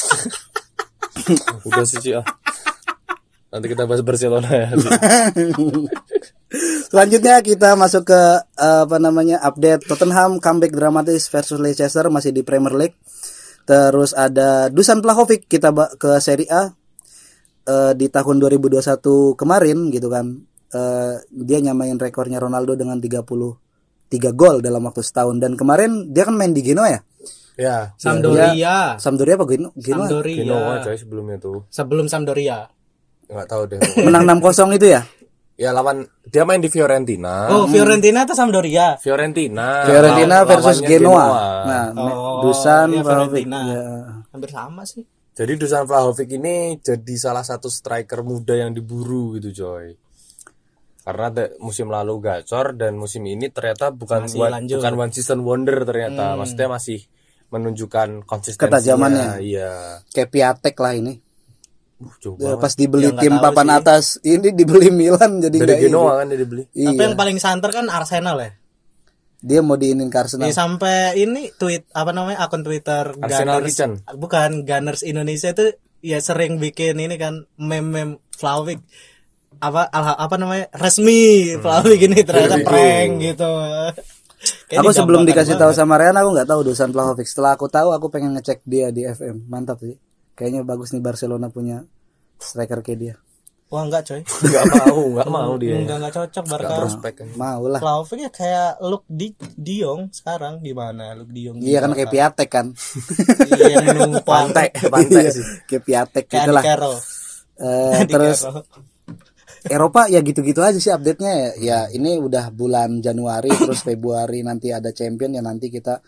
[1.66, 2.26] Udah sih, ah.
[3.50, 4.68] Nanti kita bahas Barcelona ya.
[6.92, 12.44] Selanjutnya kita masuk ke eh, apa namanya update Tottenham comeback dramatis versus Leicester masih di
[12.44, 12.98] Premier League.
[13.68, 16.72] Terus ada Dusan Vlahovic kita ke Serie A.
[17.68, 18.80] eh, di tahun 2021
[19.34, 20.26] kemarin gitu kan
[20.70, 23.54] eh, dia nyamain rekornya Ronaldo dengan 33
[24.34, 27.02] gol dalam waktu setahun dan kemarin dia kan main di Genoa ya
[27.58, 29.02] Ya, Sampdoria.
[29.02, 30.38] Sampdoria apa Geno- Genoa Sampdoria.
[30.38, 31.66] Genoa coy sebelumnya tuh.
[31.68, 32.70] Sebelum Sampdoria.
[33.26, 33.80] Nggak tahu deh.
[34.06, 35.02] menang 6-0 itu ya
[35.58, 37.50] ya lawan dia main di Fiorentina.
[37.50, 39.02] Oh, Fiorentina atau Sampdoria?
[39.02, 39.90] Fiorentina.
[39.90, 41.26] Fiorentina versus lawannya Genoa.
[41.66, 43.42] Nah, Oh, Dusan Vlahovic.
[43.42, 43.60] Fiorentina.
[43.66, 43.86] Ya.
[44.30, 45.02] Hampir sama sih.
[45.38, 49.94] Jadi Dusan Vlahovic ini jadi salah satu striker muda yang diburu gitu coy.
[51.06, 54.78] Karena de- musim lalu gacor dan musim ini ternyata bukan Masih one- lanjut.
[54.82, 56.34] bukan one season wonder ternyata.
[56.36, 57.06] Maksudnya masih
[57.48, 58.68] menunjukkan konsistensinya.
[58.76, 59.30] Ketajamannya.
[59.40, 60.02] Iya.
[60.10, 61.14] Kayak Piatek lah ini.
[61.98, 63.78] Uh, Ya, pas dibeli Ya, tim papan sih.
[63.78, 65.90] atas, ini dibeli Milan jadi Dari.
[65.90, 66.64] Genoa kan dia dibeli.
[66.70, 66.94] Iya.
[66.94, 68.52] Tapi yang paling santer kan Arsenal ya.
[69.40, 70.50] Dia mau diinin ke Arsenal.
[70.50, 73.92] Ya, sampai ini tweet apa namanya akun Twitter Arsenal Gunners Kitchen.
[74.16, 75.66] bukan Gunners Indonesia itu
[76.00, 78.82] ya sering bikin ini kan meme-meme Flawik
[79.58, 83.52] apa alha- apa namanya resmi Flawik ini ternyata prank gitu.
[84.68, 85.80] Kayaknya aku sebelum digampangkan dikasih tahu banget.
[85.80, 87.26] sama Rian aku nggak tahu Dusan Vlahovic.
[87.26, 89.46] Setelah aku tahu aku pengen ngecek dia di FM.
[89.46, 89.98] Mantap sih.
[90.34, 91.82] Kayaknya bagus nih Barcelona punya
[92.38, 93.16] striker kayak dia.
[93.68, 94.22] Wah enggak coy.
[94.48, 95.76] Enggak mau, enggak mau dia.
[95.76, 96.76] Enggak enggak cocok Barca.
[96.80, 97.28] Prospek kan.
[97.36, 97.82] Mau lah.
[98.16, 101.60] Ya kayak Luke Di Diong sekarang gimana Luke Diong.
[101.60, 102.66] Iya kan kayak Piatek kan.
[103.60, 105.46] Iya yang numpang Pantai, pantai Iya, sih.
[105.68, 106.64] kayak Piatek gitu lah.
[107.60, 108.40] Eh, terus.
[109.68, 111.50] Eropa ya gitu-gitu aja sih update-nya ya.
[111.60, 116.00] Ya ini udah bulan Januari terus Februari nanti ada champion ya nanti kita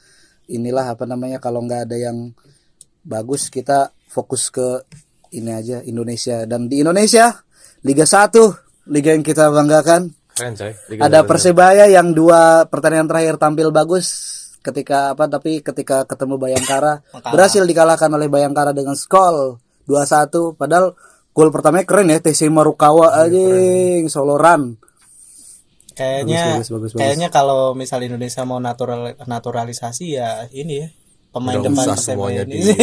[0.47, 2.31] inilah apa namanya kalau nggak ada yang
[3.03, 4.79] bagus kita fokus ke
[5.35, 7.29] ini aja Indonesia dan di Indonesia
[7.83, 8.35] Liga 1
[8.89, 10.71] liga yang kita banggakan Keren coy.
[10.91, 11.19] Liga ada.
[11.27, 14.07] Persebaya yang dua pertandingan terakhir tampil bagus
[14.59, 16.99] ketika apa tapi ketika ketemu Bayangkara
[17.31, 20.95] berhasil dikalahkan oleh Bayangkara dengan skor 2-1 padahal
[21.31, 23.39] gol pertamanya keren ya TC Marukawa aja
[24.11, 24.75] soloran
[25.95, 26.99] Kayaknya Bagus, bagus, bagus, bagus.
[27.03, 30.87] kayaknya kalau misal Indonesia mau natural naturalisasi ya ini ya
[31.29, 32.57] pemain Udah depan usah semuanya ini.
[32.59, 32.73] di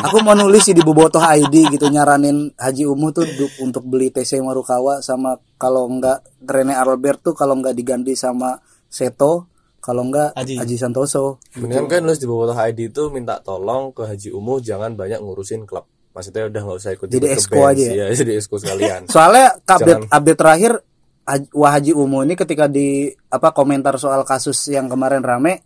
[0.00, 4.08] aku mau nulis sih di Bobotoh ID gitu nyaranin Haji Umuh tuh du- untuk beli
[4.08, 10.32] TC Marukawa sama kalau enggak Rene Albert tuh kalau enggak diganti sama Seto kalau enggak
[10.32, 10.56] Haji.
[10.56, 14.92] Haji Santoso Mendingan kan nulis di bawah ID itu minta tolong ke Haji Umuh jangan
[14.92, 15.84] banyak ngurusin klub.
[16.10, 17.70] Maksudnya udah nggak usah ikut Jadi exco bench.
[17.70, 17.92] aja ya?
[17.92, 19.00] Iya, jadi exco sekalian.
[19.12, 20.14] Soalnya update Jangan.
[20.14, 20.72] update terakhir
[21.50, 25.64] Wah Haji Umo ini ketika di apa komentar soal kasus yang kemarin rame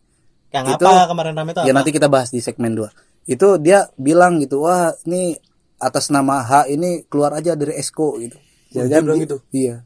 [0.49, 1.77] Yang Itu- apa kemarin rame itu ya apa?
[1.77, 2.89] nanti kita bahas di segmen 2.
[3.29, 5.37] Itu dia bilang gitu, wah ini
[5.77, 8.37] atas nama H ini keluar aja dari Esko gitu.
[8.73, 9.37] dia Jangan bilang gitu?
[9.53, 9.85] Iya.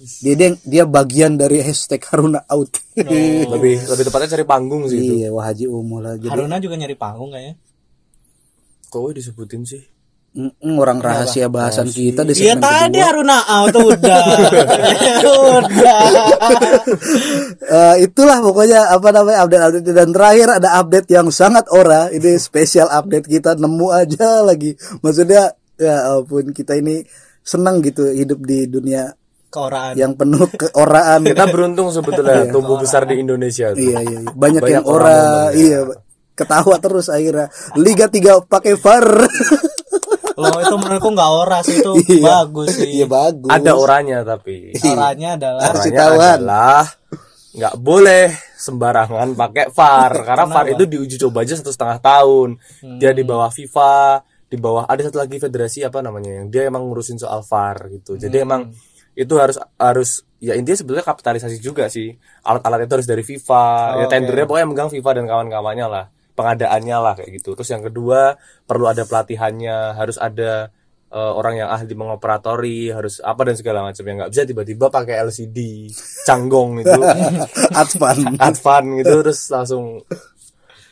[0.00, 2.72] Dia, dia dia bagian dari hashtag Haruna out.
[3.52, 5.12] lebih lebih tepatnya cari panggung sih itu.
[5.24, 5.68] iya, Wah Haji.
[5.68, 7.60] Jadi Haruna juga nyari panggung kayaknya.
[8.88, 9.80] Kok disebutin sih?
[10.62, 13.06] Orang rahasia bahasan kita di Iya segmen tadi kedua.
[13.10, 14.22] Haruna out udah.
[15.58, 16.00] udah.
[17.60, 22.86] Eh, itulah pokoknya apa namanya update-update dan terakhir ada update yang sangat ora ini spesial
[22.88, 27.02] update kita nemu aja lagi maksudnya ya ampun kita ini
[27.42, 29.10] senang gitu hidup di dunia
[29.50, 29.98] Keoraan.
[29.98, 33.82] yang penuh keoraan Kita beruntung sebetulnya tumbuh besar di Indonesia tuh.
[33.82, 34.30] iya iya iya.
[34.30, 35.58] banyak, Banyak yang ora ya.
[35.58, 35.80] iya
[36.38, 39.06] ketawa terus akhirnya Liga 3 pakai VAR
[40.40, 42.24] Loh itu menurutku nggak ora sih itu Iya.
[42.24, 42.88] bagus sih.
[42.90, 44.72] iya bagus Ada orangnya tapi.
[44.74, 46.84] Oranya adalah Harus adalah
[47.50, 52.48] nggak boleh sembarangan pakai VAR karena VAR itu diuji coba aja satu setengah tahun.
[52.96, 56.86] Dia di bawah FIFA, di bawah ada satu lagi federasi apa namanya yang dia emang
[56.86, 58.14] ngurusin soal VAR gitu.
[58.14, 58.70] Jadi emang
[59.12, 62.14] itu harus harus ya intinya sebetulnya kapitalisasi juga sih.
[62.42, 63.66] Alat-alat itu harus dari FIFA.
[63.98, 66.06] ya tendernya pokoknya megang FIFA dan kawan-kawannya lah.
[66.40, 67.52] Pengadaannya lah kayak gitu.
[67.52, 70.72] Terus yang kedua perlu ada pelatihannya, harus ada
[71.10, 75.20] eh, orang yang ahli mengoperatori, harus apa dan segala macam yang nggak bisa tiba-tiba pakai
[75.28, 75.90] LCD
[76.24, 77.00] canggong itu
[77.74, 79.98] Advan advan gitu terus langsung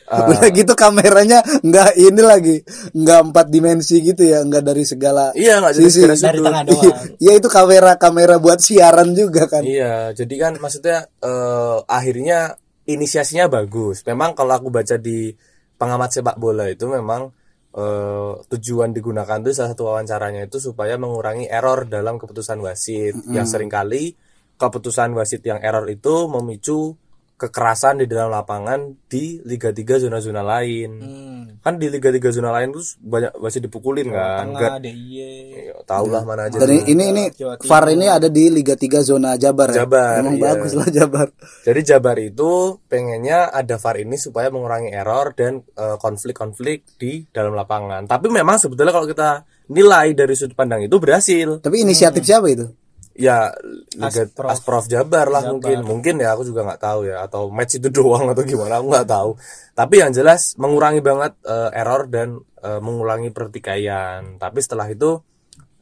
[0.09, 2.55] eh, udah gitu kameranya nggak ini lagi
[2.91, 5.99] nggak empat dimensi gitu ya nggak dari segala iya nggak jadi Sisi.
[6.01, 6.45] segala dari sudut.
[6.49, 6.97] tengah doang.
[7.25, 12.57] ya itu kamera kamera buat siaran juga kan Iya, jadi kan maksudnya eh, akhirnya
[12.89, 14.01] inisiasinya bagus.
[14.09, 15.29] Memang kalau aku baca di
[15.77, 17.29] pengamat sepak bola itu memang
[17.77, 23.13] eh, tujuan digunakan itu salah satu wawancaranya itu supaya mengurangi error dalam keputusan wasit.
[23.29, 24.17] Yang sering kali
[24.59, 26.97] keputusan wasit yang error itu memicu
[27.39, 30.91] kekerasan di dalam lapangan di Liga 3 zona-zona lain.
[30.99, 31.39] Hmm.
[31.59, 35.35] kan di liga-liga zona lain tuh banyak masih dipukulin kan Tengah DIY.
[35.51, 37.59] Ya, tau lah mana aja Dan ini ini Jawa.
[37.59, 39.83] VAR ini ada di Liga 3 zona Jabar ya.
[39.83, 40.43] Jabar, Emang iya.
[40.55, 41.27] bagus lah Jabar.
[41.67, 47.51] Jadi Jabar itu pengennya ada VAR ini supaya mengurangi error dan eh, konflik-konflik di dalam
[47.51, 48.07] lapangan.
[48.07, 51.59] Tapi memang sebetulnya kalau kita nilai dari sudut pandang itu berhasil.
[51.59, 52.71] Tapi inisiatif siapa itu?
[53.19, 53.51] Ya
[53.99, 54.47] Liga Asprof.
[54.47, 55.83] Asprof, Jabar lah mungkin.
[55.83, 59.09] Mungkin ya aku juga nggak tahu ya atau match itu doang atau gimana aku nggak
[59.11, 59.35] tahu.
[59.75, 64.39] Tapi yang jelas mengurangi banget eh, error dan eh, mengurangi pertikaian.
[64.39, 65.19] Tapi setelah itu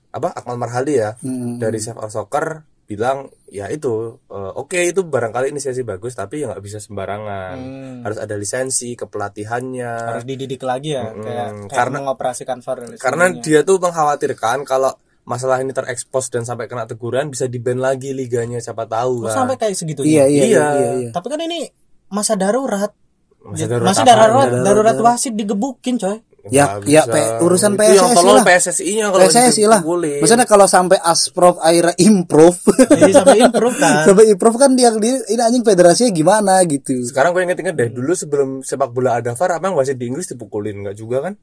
[0.09, 1.13] apa Akmal Marhali ya
[1.61, 2.45] dari Save Our Soccer
[2.87, 7.57] bilang ya itu eh, oke itu barangkali inisiasi bagus tapi ya nggak bisa sembarangan
[8.01, 13.67] harus ada lisensi kepelatihannya Harus dididik lagi ya kayak, kayak karena- mengoperasikan VAR karena dia
[13.67, 14.95] tuh mengkhawatirkan kalau
[15.27, 19.43] masalah ini terekspos dan sampai kena teguran bisa di-ban lagi liganya siapa tahu Oh, kan.
[19.43, 20.23] sampai kayak segitunya.
[20.23, 20.65] Iya, iya, iya, Iya.
[20.73, 21.09] iya, iya.
[21.11, 21.67] Tapi kan ini
[22.07, 22.95] masa darurat.
[23.37, 24.15] Masa Ya, darurat Masa apaan?
[24.17, 26.23] darurat, darurat wasit digebukin, coy.
[26.47, 27.11] Ya, ya bisa.
[27.11, 28.45] P- urusan Itu yang PSSI tolong lah.
[28.47, 29.81] PSSI-nya kalau PSSI lah.
[29.83, 32.55] Maksudnya kalau sampai Asprof akhirnya improve.
[32.87, 34.03] Jadi sampai improve kan.
[34.07, 37.03] sampai improve kan dia, dia ini anjing federasinya gimana gitu.
[37.03, 40.87] Sekarang gue inget-inget deh, dulu sebelum sepak bola ada VAR, emang wasit di Inggris dipukulin
[40.87, 41.35] nggak juga kan?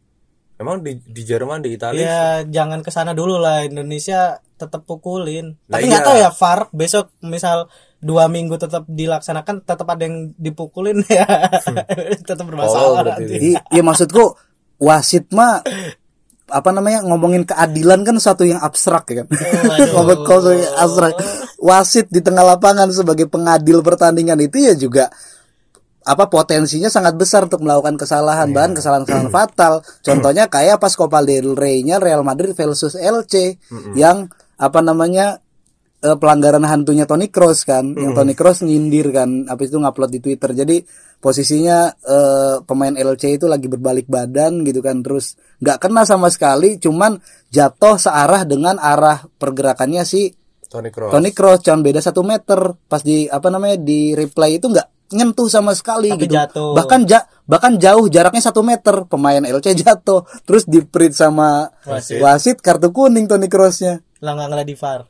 [0.54, 5.58] Emang di di Jerman, di Italia Ya jangan ke sana dulu lah Indonesia tetap pukulin.
[5.66, 6.06] Nah, Tapi nggak iya.
[6.06, 7.66] tahu ya VAR besok misal
[7.98, 11.24] dua minggu tetap dilaksanakan tetap ada yang dipukulin ya
[12.22, 13.24] tetap Oh, bermasalah berarti.
[13.26, 13.36] nanti.
[13.58, 14.24] Iya maksudku
[14.78, 15.64] wasit mah
[16.44, 19.26] apa namanya ngomongin keadilan kan suatu yang abstrak ya kan.
[19.96, 21.16] Ngomong yang abstrak.
[21.64, 25.08] Wasit di tengah lapangan sebagai pengadil pertandingan itu ya juga
[26.04, 29.80] apa potensinya sangat besar untuk melakukan kesalahan bahan kesalahan-kesalahan fatal.
[30.04, 33.56] Contohnya kayak pas Copa del Rey-nya Real Madrid versus LC
[33.96, 34.28] yang
[34.60, 35.40] apa namanya
[36.04, 40.20] eh, pelanggaran hantunya Toni Kroos kan, yang Toni Kroos nyindir kan, habis itu ngupload di
[40.20, 40.52] Twitter.
[40.52, 40.84] Jadi
[41.18, 46.76] posisinya eh, pemain LC itu lagi berbalik badan gitu kan, terus nggak kena sama sekali,
[46.76, 47.16] cuman
[47.48, 50.36] jatuh searah dengan arah pergerakannya si
[50.68, 51.10] Toni Kroos.
[51.14, 52.58] Toni Kroos, cuman beda satu meter.
[52.90, 56.34] Pas di apa namanya di replay itu nggak nyentuh sama sekali Tapi gitu.
[56.34, 56.72] jatuh.
[56.72, 62.18] Bahkan ja- bahkan jauh jaraknya satu meter pemain LC jatuh, terus di print sama Wasit.
[62.18, 64.00] wasit kartu kuning Toni Kroosnya.
[64.24, 65.00] Lah nggak ngeliat di VAR.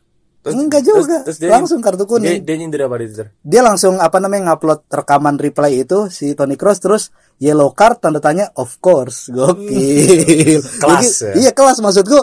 [0.44, 1.24] Enggak juga.
[1.48, 2.44] Langsung kartu kuning.
[2.44, 3.28] Dia, dia nyindir apa di Twitter?
[3.44, 8.18] dia langsung apa namanya ngupload rekaman replay itu si Toni Kroos terus yellow card tanda
[8.24, 11.32] tanya of course gokil Kelas, Jadi, ya?
[11.38, 12.18] iya kelas maksudku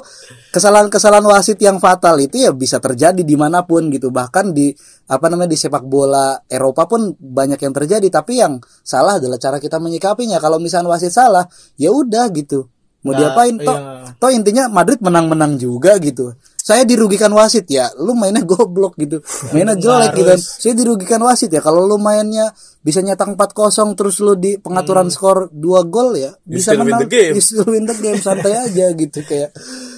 [0.50, 4.74] kesalahan-kesalahan wasit yang fatal itu ya bisa terjadi di mana pun gitu bahkan di
[5.08, 9.62] apa namanya di sepak bola Eropa pun banyak yang terjadi tapi yang salah adalah cara
[9.62, 11.46] kita menyikapinya kalau misalnya wasit salah
[11.78, 12.68] ya udah gitu
[13.02, 14.14] mau Nah, diapain toh iya.
[14.22, 17.90] toh intinya Madrid menang-menang juga gitu saya dirugikan wasit ya.
[17.98, 19.18] Lu mainnya goblok gitu.
[19.50, 20.32] Mainnya jelek gitu.
[20.38, 21.58] Saya dirugikan wasit ya.
[21.58, 26.74] Kalau lu mainnya bisa nyetak 4-0 terus lu di pengaturan skor 2 gol ya bisa
[26.74, 27.02] still win menang.
[27.06, 27.34] the game.
[27.38, 28.18] you still win the game.
[28.22, 29.50] Santai aja gitu kayak.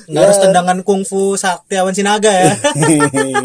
[0.04, 2.52] Nggak harus tendangan kungfu Saktiawan Sinaga ya.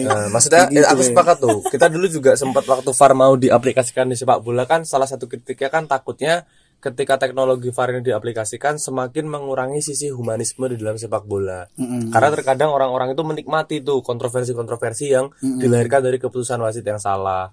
[0.09, 1.63] Nah, maksudnya eh, aku sepakat tuh.
[1.67, 5.69] Kita dulu juga sempat waktu VAR mau diaplikasikan di sepak bola kan salah satu kritiknya
[5.71, 6.47] kan takutnya
[6.79, 11.67] ketika teknologi VAR ini diaplikasikan semakin mengurangi sisi humanisme di dalam sepak bola.
[12.15, 17.51] Karena terkadang orang-orang itu menikmati tuh kontroversi-kontroversi yang dilahirkan dari keputusan wasit yang salah.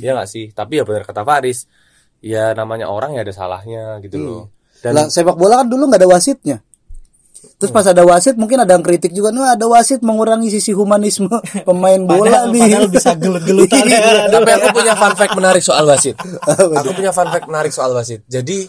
[0.00, 0.50] Iya nggak sih?
[0.56, 1.68] Tapi ya benar kata Faris,
[2.24, 4.42] ya namanya orang ya ada salahnya gitu loh.
[4.82, 6.58] Dan lah sepak bola kan dulu nggak ada wasitnya
[7.58, 11.26] terus pas ada wasit mungkin ada yang kritik juga nih ada wasit mengurangi sisi humanisme
[11.68, 13.98] pemain bola Padahal, nih padahal bisa gelut-gelutan ya.
[14.28, 16.14] Tapi aku punya fun fact menarik soal wasit.
[16.72, 18.22] aku punya fun fact menarik soal wasit.
[18.26, 18.66] Jadi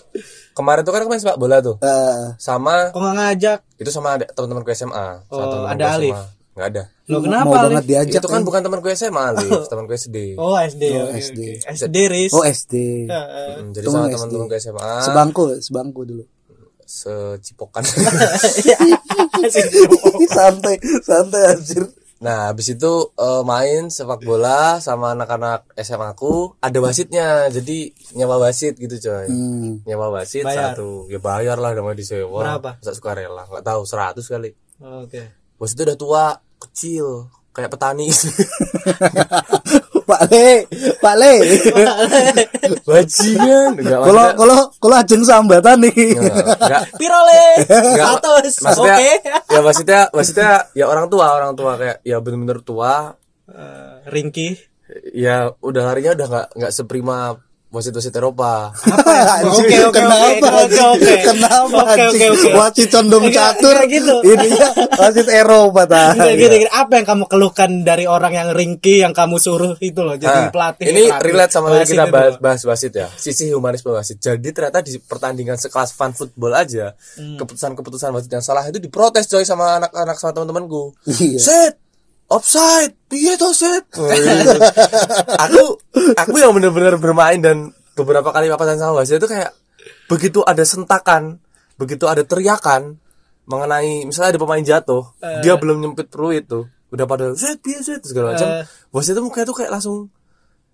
[0.51, 1.77] kemarin tuh kan aku main sepak bola tuh.
[1.79, 3.59] Eh, Sama Kok nggak ngajak?
[3.75, 5.07] itu sama ada teman-temanku SMA.
[5.21, 5.95] Sama Oh, teman-temanku ada SMA.
[5.95, 6.17] Alif?
[6.53, 6.83] Nggak ada.
[7.03, 7.53] Lo mau kenapa?
[7.59, 7.89] banget Alif?
[7.89, 10.17] diajak itu kan bukan temanku SMA, Alif, temanku SD.
[10.35, 10.83] Oh SD.
[10.93, 11.39] Oh, SD.
[11.65, 12.31] SD Riz.
[12.31, 12.73] oh SD
[13.05, 13.49] Heeh.
[13.57, 14.13] Hmm, jadi temen sama SD.
[14.15, 16.23] teman-temanku SMA sebangku sebangku dulu
[16.93, 17.81] secipokan.
[20.37, 21.89] santai santai anjir
[22.23, 27.51] nah, habis itu eh, main sepak bola sama anak-anak SMA aku, ada wasitnya.
[27.51, 29.27] Jadi nyewa wasit gitu, coy.
[29.27, 29.83] Hmm.
[29.83, 30.71] Nyewa wasit Bayar.
[30.71, 31.11] satu.
[31.11, 32.39] Ya bayar lah namanya disewa.
[32.39, 32.79] Berapa?
[32.79, 34.55] Masa sukarela, nggak tahu 100 kali.
[34.79, 35.35] Oke.
[35.59, 36.25] Bos itu udah tua,
[36.63, 38.07] kecil, kayak petani.
[40.03, 40.67] Pak Le
[40.99, 41.33] Pak Le
[42.87, 43.79] Bajingan.
[43.79, 46.83] Enggak kalau kalau kalau ajeng sambatan nih Enggak.
[46.99, 47.43] Pirole.
[47.67, 48.55] Enggak, Atos.
[48.61, 49.11] maksudnya, Oke.
[49.49, 53.15] ya maksudnya, maksudnya ya orang tua, orang tua kayak ya bener-bener tua,
[54.07, 54.55] Ringki.
[55.15, 57.33] ya udah larinya udah nggak nggak seprima
[57.73, 58.69] wasit-wasit Eropa.
[59.49, 61.13] Oke, oke, kenapa oke, oke, oke.
[61.25, 64.21] kenapa Oke, oke, wasit condong catur gitu.
[64.21, 66.67] ini ya wasit Eropa ta Nggak, gini, gini.
[66.69, 70.49] Apa yang kamu keluhkan dari orang yang ringki yang kamu suruh itu loh jadi Nah,
[70.49, 70.85] pelatih?
[70.85, 73.07] ini pelatih relate sama wasit kita bahas, bahas wasit ya.
[73.11, 74.17] Sisi humanisme wasit.
[74.17, 77.37] Jadi ternyata di pertandingan sekelas fun football aja, Hmm.
[77.37, 80.93] keputusan-keputusan wasit yang salah itu diprotes coy sama anak-anak sama teman-temanku.
[81.09, 81.39] Iya.
[81.39, 81.73] Set,
[82.33, 83.85] offside, piye to set?
[85.37, 85.77] aku
[86.17, 89.53] aku yang benar-benar bermain dan beberapa kali papasan sama wasit itu kayak
[90.09, 91.37] begitu ada sentakan,
[91.77, 92.97] begitu ada teriakan
[93.45, 95.03] mengenai misalnya ada pemain jatuh,
[95.45, 98.47] dia belum nyempit peluit tuh, udah pada set piye set segala macam.
[98.49, 98.65] Eh.
[98.89, 100.09] wasit itu mukanya tuh kayak langsung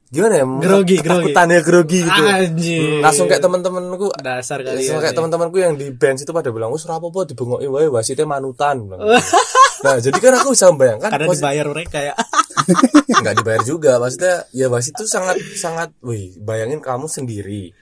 [0.09, 0.45] gimana ya?
[0.45, 0.97] Grogi, grogi.
[1.05, 2.21] Ketakutannya grogi gitu.
[2.25, 2.81] Anjir.
[2.81, 5.01] Hmm, langsung kayak teman-temanku dasar kali Langsung ya.
[5.05, 8.89] kayak teman-temanku yang di bench itu pada bilang, "Wes ora apa-apa dibengoki wae wasitnya manutan."
[8.89, 9.05] bilang.
[9.81, 12.13] nah, jadi kan aku bisa membayangkan Karena wasit- dibayar mereka ya.
[13.21, 17.73] nggak dibayar juga maksudnya ya wasit itu sangat sangat wih bayangin kamu sendiri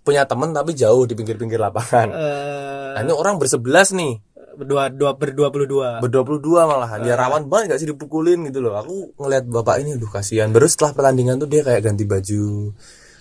[0.00, 2.08] punya teman tapi jauh di pinggir-pinggir lapangan.
[2.08, 4.16] Eh, nah ini orang bersebelas nih.
[4.58, 6.00] Berdua dua berdua puluh dua.
[6.00, 8.74] berdua puluh dua malahan ya rawan banget gak sih dipukulin gitu loh.
[8.80, 10.48] Aku ngeliat bapak ini aduh kasihan.
[10.48, 12.72] Baru setelah pertandingan tuh dia kayak ganti baju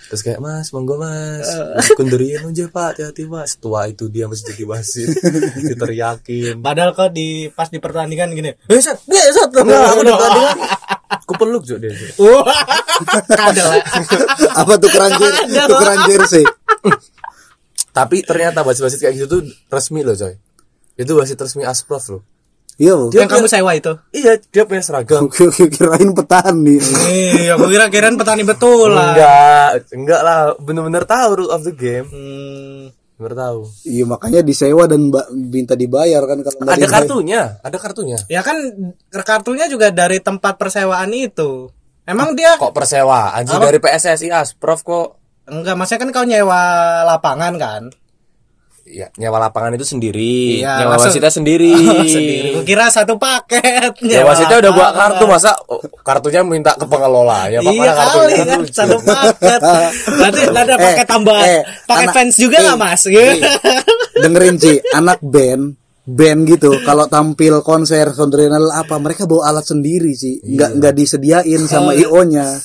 [0.08, 1.44] terus kayak mas monggo mas
[2.00, 5.10] kundurin aja pak hati-hati mas setua itu dia masih jadi wasit
[5.72, 8.52] diteriakin Padahal kok di pas di pertandingan gini.
[8.68, 9.52] Eh, set, eh, set.
[9.52, 10.58] Enggak, aku di pertandingan
[11.08, 11.92] aku peluk juga dia
[13.40, 13.84] kadal ya.
[14.60, 16.44] apa tukeran jersey tukeran jersey
[17.96, 19.42] Tapi ternyata wasit-wasit kayak gitu tuh
[19.74, 20.38] resmi loh coy.
[20.94, 22.22] Itu wasit resmi Asprof loh.
[22.78, 22.94] Iya.
[23.08, 23.92] Dia- Yang kamu sewa itu.
[24.12, 25.22] Iya, dia punya seragam.
[25.28, 29.12] Oke, oke, kirain petani Iya, aku kira kirain petani betul lah.
[29.12, 30.40] Enggak, enggak lah.
[30.58, 32.06] Bener-bener tahu rule of the game.
[32.08, 33.66] Hmm, Bener tahu.
[33.84, 36.92] iya makanya disewa dan minta dibayar kan kalau Ada dibayar.
[36.94, 38.18] kartunya, ada kartunya.
[38.28, 38.58] ya kan
[39.12, 41.74] kartunya juga dari tempat persewaan itu.
[42.04, 43.34] Emang dia Kok persewa?
[43.34, 45.08] Anjing dari PSSI Asprof kok
[45.44, 46.62] enggak maksudnya kan kau nyewa
[47.06, 47.82] lapangan kan?
[48.90, 50.58] Ya nyewa lapangan itu sendiri.
[50.58, 51.76] Iya, nyewa langsung- wasitnya sendiri.
[52.10, 52.50] Sendiri.
[52.52, 53.92] Gua kira satu paket.
[54.02, 57.92] Ya nyewa wasitnya udah buat kartu masa oh, kartunya minta ke pengelola ya Pak, Iya
[57.92, 59.60] kartunya kali kan kan satu paket.
[60.22, 61.44] Nanti ada Eh, paket tambahan.
[61.46, 63.02] eh, paket anak- fans juga eh, nggak mas?
[63.12, 63.36] eh,
[64.18, 65.64] dengerin Ci anak band
[66.04, 71.62] band gitu kalau tampil konser sonderenal apa mereka bawa alat sendiri sih nggak nggak disediain
[71.64, 72.56] sama io nya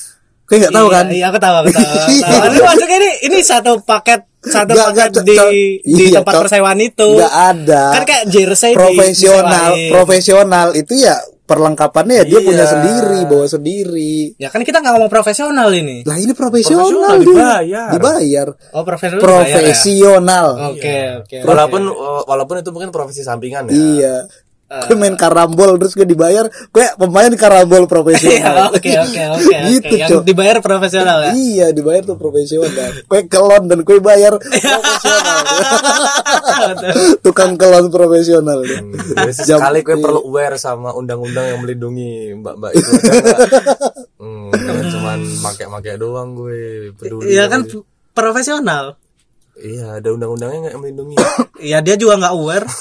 [0.45, 1.83] kayak nggak tahu Iya, kan Iya, aku tahu, aku tahu.
[1.83, 2.39] aku tahu.
[2.39, 5.37] Tapi maksudnya ini ini satu paket satu Nggak, paket nggak, di
[5.81, 7.07] di Iya, tempat persewaan itu.
[7.09, 9.89] nggak ada Kan kayak jersey di- profesional disewain.
[9.89, 12.45] profesional itu ya perlengkapannya ya dia Iya.
[12.45, 16.01] punya sendiri bawa sendiri Ya kan kita nggak ngomong profesional ini.
[16.01, 17.27] lah ini profesional, Profesional, dia.
[17.61, 17.89] dibayar.
[17.91, 19.25] dibayar Oh, profesional ya?
[19.25, 21.37] profesional Oke, oke.
[21.41, 21.81] Walaupun
[22.25, 23.73] walaupun itu mungkin profesi sampingan ya.
[23.73, 24.51] iya Eh.
[24.73, 29.55] Gue main karambol terus gue dibayar gue pemain karambol Iya, profesional Oke, oke, oke.
[29.73, 29.99] Gitu, oke.
[29.99, 31.31] Yang dibayar profesional ya.
[31.35, 32.91] Iya dibayar tuh profesional.
[33.05, 35.37] Kue kelon dan kue bayar profesional.
[37.25, 38.59] Tukang kelon profesional.
[38.65, 40.03] Jadi Jam- sekali gue iya.
[40.03, 42.91] perlu aware sama undang-undang yang melindungi mbak-mbak itu
[44.19, 47.33] hmm, jangan cuman make-make doang gue peduli.
[47.35, 47.67] Iya kan
[48.13, 48.97] profesional.
[49.63, 51.15] Iya, ada undang-undangnya nggak melindungi.
[51.63, 52.67] Iya dia juga nggak aware.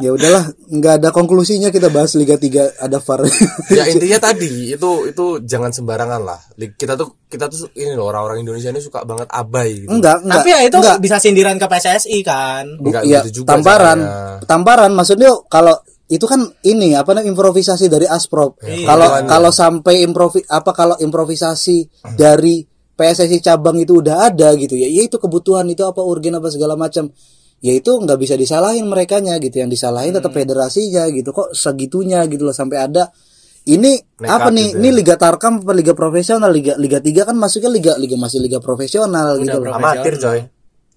[0.00, 3.20] Ya udahlah, nggak ada konklusinya kita bahas Liga 3 ada VAR.
[3.68, 6.40] ya intinya tadi itu itu jangan sembarangan lah.
[6.56, 9.92] Kita tuh kita tuh ini loh orang-orang Indonesia ini suka banget abai gitu.
[9.92, 10.40] enggak, enggak.
[10.40, 10.98] Tapi ya itu enggak.
[11.04, 12.64] bisa sindiran ke PSSI kan.
[12.80, 13.98] Enggak ya, gitu juga tamparan.
[14.00, 14.48] caranya.
[14.48, 15.76] Tamparan maksudnya kalau
[16.08, 18.56] itu kan ini apa namanya improvisasi dari Asprov.
[18.64, 19.28] Iya, Kalau tujuannya.
[19.28, 22.64] kalau sampai improvi apa kalau improvisasi dari
[23.00, 24.84] PSSI cabang itu udah ada gitu ya.
[24.86, 27.08] Ya itu kebutuhan itu apa urgen apa segala macam.
[27.60, 29.56] Ya itu nggak bisa disalahin merekanya gitu.
[29.56, 30.40] Yang disalahin tetap Hmm.
[30.44, 31.32] federasinya gitu.
[31.32, 33.08] Kok segitunya gitu loh sampai ada
[33.62, 34.68] ini Nekat apa nih?
[34.72, 36.48] gitu Ini Liga Tarkam apa Liga Profesional?
[36.48, 39.72] Liga Liga 3 kan masuknya liga liga masih liga profesional gitu loh.
[39.72, 40.40] Amatir coy.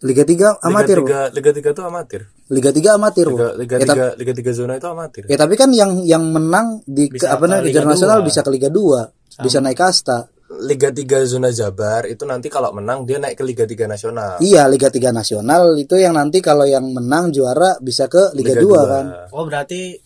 [0.03, 0.99] Liga 3 amatir.
[0.99, 2.21] Liga 3, Liga 3 tuh amatir.
[2.47, 3.27] Liga 3 amatir.
[3.27, 5.23] Liga Liga Ya, tapi- 3 Liga 3 zona itu amatir.
[5.27, 8.19] Ya tapi kan yang yang menang di ke, Bisa apa ke namanya Liga Liga Nasional
[8.21, 8.99] bisa ke Liga 2,
[9.39, 10.27] bisa naik kasta.
[10.61, 14.37] Liga 3 zona Jabar itu nanti kalau menang dia naik ke Liga 3 nasional.
[14.37, 18.69] Iya, Liga 3 Nasional itu yang nanti kalau yang menang juara bisa ke Liga, 2
[18.85, 19.05] kan.
[19.33, 19.97] Oh berarti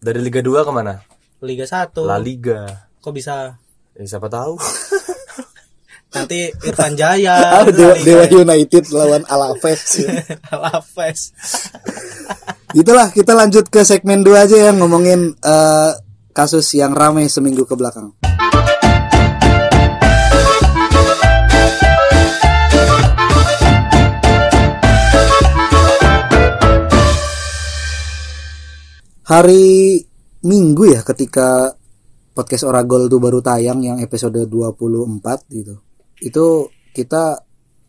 [0.00, 0.96] Dari Liga 2 ke mana?
[1.44, 2.64] Liga 1 La Liga.
[3.00, 3.52] Kok bisa
[4.00, 4.56] Ya, siapa tahu.
[6.14, 7.38] nanti Irfan Jaya
[7.76, 10.02] Dewa, Dewa United lawan Alaves.
[10.54, 11.30] Alaves
[12.70, 15.92] Itulah kita lanjut ke segmen 2 aja ya ngomongin eh,
[16.30, 18.14] kasus yang ramai seminggu ke belakang.
[29.30, 29.94] Hari
[30.42, 31.70] Minggu ya ketika
[32.34, 34.82] podcast Oragol tuh baru tayang yang episode 24
[35.54, 35.78] gitu.
[36.18, 37.38] Itu kita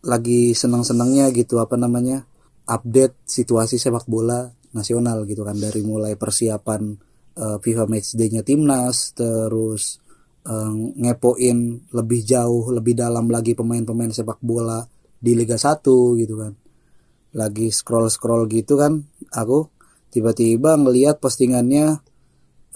[0.06, 2.22] lagi seneng-senengnya gitu apa namanya?
[2.62, 6.94] update situasi sepak bola nasional gitu kan dari mulai persiapan
[7.34, 9.98] eh, FIFA Matchday-nya timnas terus
[10.46, 10.72] eh,
[11.02, 14.78] ngepoin lebih jauh lebih dalam lagi pemain-pemain sepak bola
[15.18, 15.82] di Liga 1
[16.22, 16.54] gitu kan
[17.34, 19.02] lagi scroll-scroll gitu kan
[19.34, 19.71] aku
[20.12, 22.04] tiba-tiba ngelihat postingannya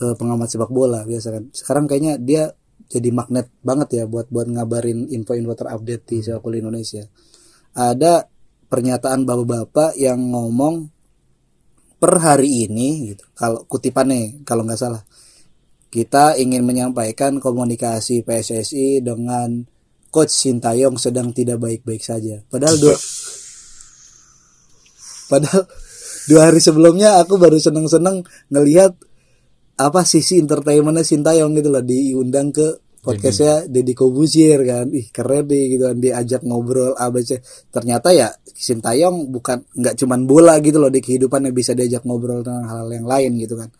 [0.00, 1.44] eh, pengamat sepak bola biasa kan.
[1.52, 2.42] Sekarang kayaknya dia
[2.88, 7.04] jadi magnet banget ya buat buat ngabarin info-info terupdate di sepak bola Indonesia.
[7.76, 8.24] Ada
[8.72, 10.88] pernyataan bapak-bapak yang ngomong
[12.00, 13.24] per hari ini gitu.
[13.36, 15.04] Kalau kutipannya kalau nggak salah.
[15.86, 19.64] Kita ingin menyampaikan komunikasi PSSI dengan
[20.10, 22.42] coach Sintayong sedang tidak baik-baik saja.
[22.48, 22.96] Padahal dua
[25.32, 25.64] padahal
[26.26, 28.94] dua hari sebelumnya aku baru seneng-seneng ngelihat
[29.76, 34.90] apa sisi entertainmentnya Sintayong gitu loh diundang ke podcastnya Deddy Kobusier kan.
[34.90, 37.38] Ih keren deh gitu kan diajak ngobrol ABC
[37.70, 42.66] ternyata ya Sintayong bukan nggak cuman bola gitu loh di kehidupannya bisa diajak ngobrol tentang
[42.66, 43.70] hal yang lain gitu kan.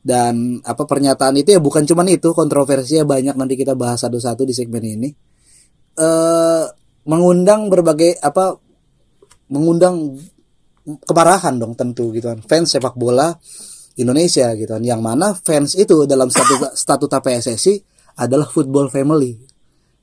[0.00, 4.54] Dan apa pernyataan itu ya bukan cuman itu kontroversinya banyak nanti kita bahas satu-satu di
[4.56, 5.08] segmen ini.
[6.00, 6.64] Eh
[7.04, 8.56] mengundang berbagai apa
[9.50, 10.16] mengundang
[10.84, 12.40] kemarahan dong tentu gitu kan.
[12.44, 13.32] Fans sepak bola
[14.00, 14.82] Indonesia gitu kan.
[14.82, 17.74] Yang mana fans itu dalam statuta, statuta PSSI
[18.20, 19.36] adalah football family.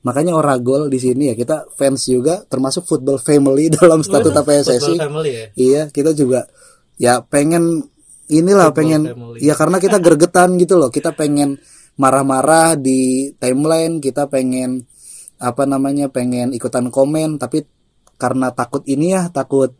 [0.06, 5.30] Makanya Oragol di sini ya kita fans juga termasuk football family dalam statuta PSSI family
[5.34, 5.46] ya.
[5.58, 6.46] iya kita juga
[6.94, 7.82] ya pengen
[8.30, 9.38] inilah Football pengen family.
[9.42, 10.88] ya karena kita gergetan gitu loh.
[10.88, 11.58] Kita pengen
[11.98, 14.86] marah-marah di timeline kita pengen
[15.38, 17.66] apa namanya pengen ikutan komen tapi
[18.18, 19.74] karena takut ini ya takut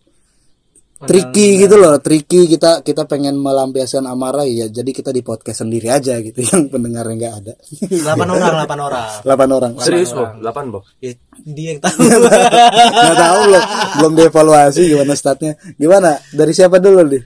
[1.00, 5.86] tricky gitu loh tricky kita kita pengen melampiaskan amarah ya jadi kita di podcast sendiri
[5.88, 9.06] aja gitu yang pendengarnya nggak ada 8 orang, 8 orang.
[9.22, 10.26] 8 orang Serius, Bo?
[10.26, 10.82] 8, Bo?
[10.98, 11.98] Ya, dia yang tahu.
[12.02, 13.62] nggak tahu loh
[13.94, 17.22] belum dievaluasi gimana statnya gimana dari siapa dulu nih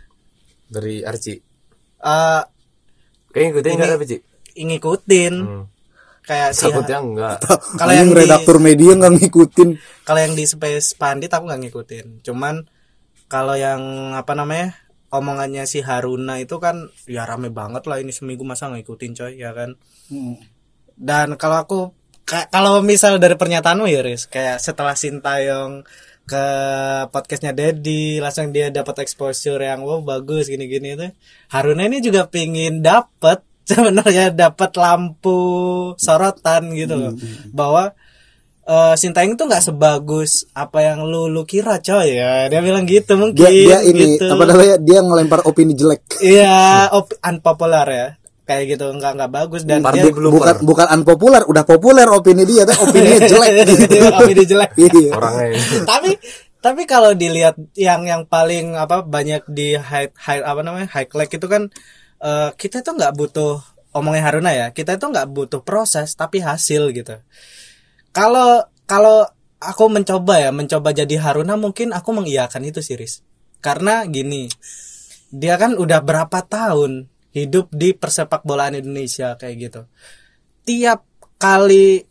[0.66, 1.32] Dari Arci.
[1.98, 2.42] Eh,
[3.28, 4.16] Kayaknya ngikutin enggak tapi, Ci?
[4.54, 5.64] ngikutin Hmm.
[6.22, 7.36] kayak si Takutnya enggak.
[7.74, 9.68] Kalau yang yang di- redaktur media nggak ngikutin
[10.02, 12.64] kalau yang di Space Pandit aku nggak ngikutin cuman
[13.32, 13.80] kalau yang
[14.12, 14.76] apa namanya
[15.08, 19.56] omongannya si Haruna itu kan ya rame banget lah ini seminggu masa ngikutin coy ya
[19.56, 19.80] kan?
[20.92, 21.78] Dan kalau aku
[22.24, 25.84] ka- kalau misal dari pernyataanmu ya Riz kayak setelah Sintayong
[26.22, 26.44] ke
[27.10, 31.08] podcastnya Dedi langsung dia dapat exposure yang wow bagus gini-gini itu
[31.50, 35.40] Haruna ini juga pingin dapat sebenarnya dapat lampu
[35.98, 37.12] sorotan gitu loh
[37.50, 37.92] bahwa
[38.62, 42.46] eh Sintayong tuh nggak sebagus apa yang lu lu kira coy ya.
[42.46, 44.30] Dia bilang gitu mungkin dia dia ini gitu.
[44.30, 46.22] apa namanya dia ngelempar opini jelek.
[46.22, 48.08] Iya op- unpopular ya.
[48.42, 52.62] Kayak gitu nggak nggak bagus dan dia belum bukan bukan unpopular udah populer opini dia
[52.62, 53.50] tapi opininya jelek.
[53.66, 54.70] Gitu opini jelek.
[54.78, 55.10] Iya.
[55.14, 55.60] Orangnya ini.
[55.82, 56.10] tapi
[56.62, 61.46] tapi kalau dilihat yang yang paling apa banyak di high high apa namanya highlight itu
[61.50, 61.66] kan
[62.22, 63.58] eh, kita tuh nggak butuh
[63.92, 67.18] omongnya Haruna ya kita itu nggak butuh proses tapi hasil gitu
[68.12, 69.24] kalau kalau
[69.58, 73.24] aku mencoba ya mencoba jadi Haruna mungkin aku mengiyakan itu series
[73.62, 74.50] karena gini
[75.32, 79.80] dia kan udah berapa tahun hidup di persepak bolaan Indonesia kayak gitu.
[80.68, 81.00] Tiap
[81.40, 82.04] kali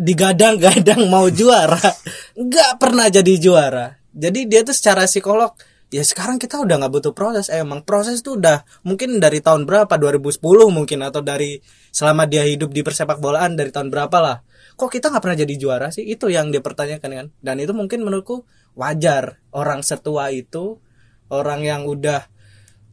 [0.00, 1.76] digadang-gadang mau juara
[2.38, 3.98] nggak pernah jadi juara.
[4.14, 5.50] Jadi dia tuh secara psikolog
[5.90, 7.50] ya sekarang kita udah nggak butuh proses.
[7.50, 9.90] Eh, emang proses tuh udah mungkin dari tahun berapa?
[9.90, 10.38] 2010
[10.70, 11.58] mungkin atau dari
[11.90, 14.38] selama dia hidup di persepak bolaan dari tahun berapa lah
[14.80, 16.08] kok kita nggak pernah jadi juara sih?
[16.08, 17.26] Itu yang dia pertanyakan kan?
[17.44, 19.44] Dan itu mungkin menurutku wajar.
[19.52, 20.80] Orang setua itu
[21.28, 22.24] orang yang udah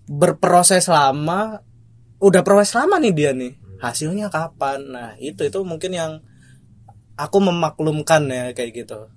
[0.07, 1.63] berproses lama
[2.19, 3.55] udah proses lama nih dia nih.
[3.79, 4.91] Hasilnya kapan?
[4.91, 6.11] Nah itu itu mungkin yang
[7.15, 9.07] aku memaklumkan ya kayak gitu.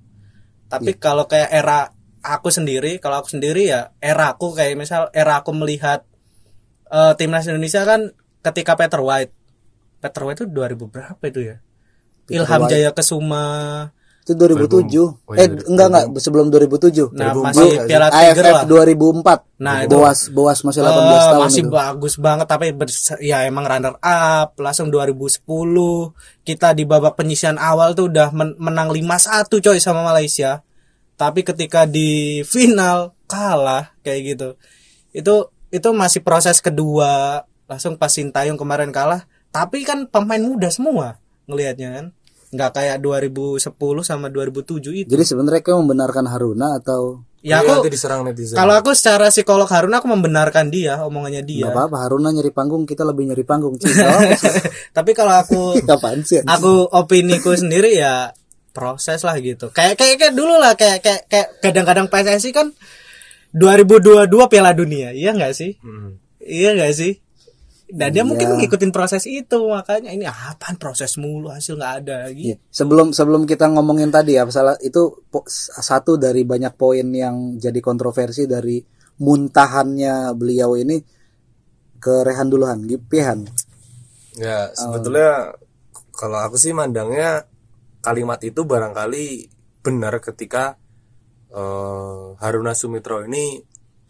[0.70, 1.90] Tapi kalau kayak era
[2.22, 6.06] aku sendiri kalau aku sendiri ya era aku kayak misal era aku melihat
[6.86, 8.14] eh, timnas Indonesia kan
[8.46, 9.34] ketika Peter White.
[9.98, 11.58] Peter White itu 2000 berapa itu ya
[12.30, 12.70] Ilham White.
[12.70, 13.46] Jaya Kesuma.
[14.20, 16.04] Itu 2007 Oh, eh iya, enggak enggak.
[16.18, 17.70] Sebelum 2007 nah 2004 masih?
[17.82, 18.64] Piala Tiger AFF lah.
[18.64, 21.72] 2004 Nah, itu- boas boas masih 18 Eh, tahun masih itu.
[21.72, 22.66] bagus banget tapi
[23.20, 26.12] ya emang runner up langsung 2010
[26.42, 30.62] kita di babak penyisian awal tuh udah men- menang 5-1 coy sama Malaysia.
[31.16, 34.48] Tapi ketika di final kalah kayak gitu.
[35.10, 35.34] Itu
[35.68, 37.42] itu masih proses kedua.
[37.66, 39.24] Langsung pas Sintayong kemarin kalah.
[39.48, 42.06] Tapi kan pemain muda semua ngelihatnya kan
[42.50, 43.62] nggak kayak 2010
[44.02, 48.52] sama 2007 itu jadi sebenarnya kamu membenarkan Haruna atau Ya Iya, aku nanti diserang netizen
[48.52, 51.64] kalau aku secara psikolog Harun aku membenarkan dia omongannya dia.
[51.64, 53.80] Gak apa-apa Haruna nyari panggung kita lebih nyari panggung.
[54.96, 55.80] Tapi kalau aku
[56.28, 56.44] sih?
[56.44, 58.36] aku opiniku sendiri ya
[58.76, 59.72] proses lah gitu.
[59.72, 62.76] Kayak kayak kayak dulu lah kayak kayak kayak kadang-kadang PSSI kan
[63.56, 65.80] 2022 Piala Dunia, iya nggak sih?
[65.82, 66.20] Hmm.
[66.38, 67.18] Iya nggak sih?
[67.90, 68.28] Dan dia Iya.
[68.28, 72.54] mungkin ngikutin proses itu makanya ini apaan proses mulu hasil nggak ada gitu.
[72.54, 72.56] Iya.
[72.70, 75.46] Sebelum sebelum kita ngomongin tadi ya, salah itu po-
[75.80, 78.78] satu dari banyak poin yang jadi kontroversi dari
[79.20, 80.96] muntahannya beliau ini
[82.00, 83.44] ke Rehan duluan, Gipihan.
[84.40, 85.52] Ya, sebetulnya
[86.16, 87.44] kalau aku sih mandangnya
[88.00, 90.80] kalimat itu barangkali benar ketika
[91.50, 93.60] eh, Haruna Sumitro ini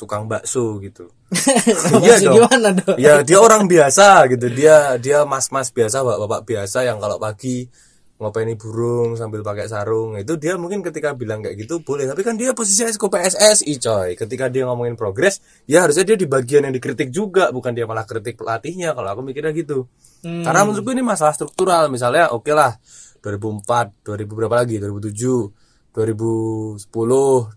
[0.01, 1.13] tukang bakso gitu.
[2.01, 2.41] Iya dong.
[2.41, 2.97] Gimana dong?
[2.97, 4.49] Ya dia orang biasa gitu.
[4.49, 7.69] Dia dia mas-mas biasa, bapak-bapak biasa yang kalau pagi
[8.21, 12.37] ngopeni burung sambil pakai sarung itu dia mungkin ketika bilang kayak gitu boleh tapi kan
[12.37, 16.75] dia posisi esko PSSI coy ketika dia ngomongin progres ya harusnya dia di bagian yang
[16.77, 19.89] dikritik juga bukan dia malah kritik pelatihnya kalau aku mikirnya gitu
[20.21, 20.45] Hmm.
[20.45, 22.77] karena menurutku ini masalah struktural misalnya oke lah
[23.25, 26.77] 2004 2000 berapa lagi 2007 2010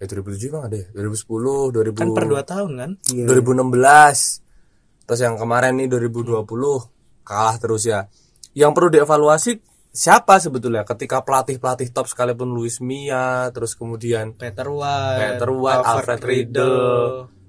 [0.00, 0.86] eh 2007 emang ada ya?
[0.92, 2.90] 2010 2000 Kan per 2 tahun kan?
[3.12, 6.44] 2016 terus yang kemarin nih 2020
[7.24, 8.08] kalah terus ya.
[8.54, 9.50] Yang perlu dievaluasi
[9.94, 10.82] siapa sebetulnya?
[10.82, 16.76] Ketika pelatih pelatih top sekalipun Luis Mia terus kemudian Peter White, Peter White, Alfred Riedel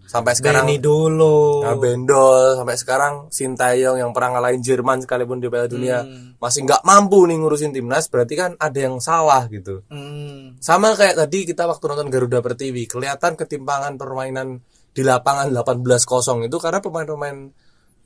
[0.05, 1.65] sampai sekarang Benny dulu.
[1.65, 6.05] Nah, Bendol sampai sekarang Sintayong yang pernah ngalahin Jerman sekalipun di Piala Dunia
[6.37, 10.55] masih nggak mampu nih ngurusin timnas berarti kan ada yang salah gitu Hmm.
[10.61, 14.61] sama kayak tadi kita waktu nonton Garuda Pertiwi kelihatan ketimpangan permainan
[14.93, 17.37] di lapangan 18-0 itu karena pemain-pemain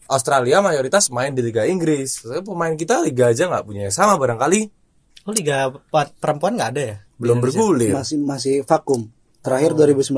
[0.07, 4.61] Australia mayoritas main di Liga Inggris pemain kita Liga aja nggak punya sama barangkali
[5.27, 5.69] Oh liga
[6.17, 6.97] perempuan nggak ada ya?
[7.19, 9.11] belum bergulir Masih masih vakum.
[9.43, 10.15] Terakhir 2019.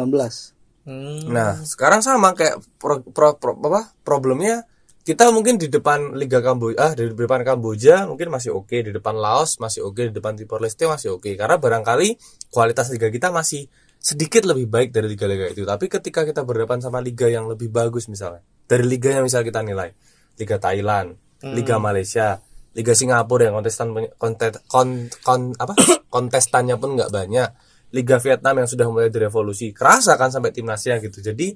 [0.82, 1.30] Hmm.
[1.30, 3.94] Nah, sekarang sama kayak pro, pro- pro- apa?
[4.02, 4.66] Problemnya
[5.02, 9.18] kita mungkin di depan Liga Kamboja, ah di depan Kamboja mungkin masih oke, di depan
[9.18, 11.34] Laos masih oke, di depan Timor Leste masih oke.
[11.34, 12.18] Karena barangkali
[12.54, 13.66] kualitas liga kita masih
[14.02, 15.66] sedikit lebih baik dari liga-liga itu.
[15.66, 19.62] Tapi ketika kita berhadapan sama liga yang lebih bagus misalnya, dari liga yang misal kita
[19.62, 19.94] nilai,
[20.38, 21.18] Liga Thailand,
[21.54, 22.42] Liga Malaysia,
[22.74, 25.74] Liga Singapura yang kontestan kontes, kon, kon- apa
[26.14, 27.50] kontestannya pun nggak banyak.
[27.92, 31.20] Liga Vietnam yang sudah mulai direvolusi kerasa kan sampai timnasnya gitu.
[31.20, 31.56] Jadi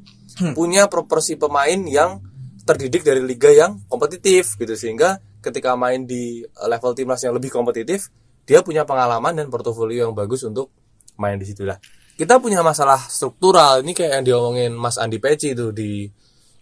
[0.57, 2.19] punya proporsi pemain yang
[2.65, 7.53] terdidik dari liga yang kompetitif gitu sehingga ketika main di eh, level timnas yang lebih
[7.53, 8.09] kompetitif
[8.45, 10.69] dia punya pengalaman dan portofolio yang bagus untuk
[11.17, 11.77] main di situ lah.
[12.15, 16.07] Kita punya masalah struktural ini kayak yang diomongin Mas Andi Peci itu di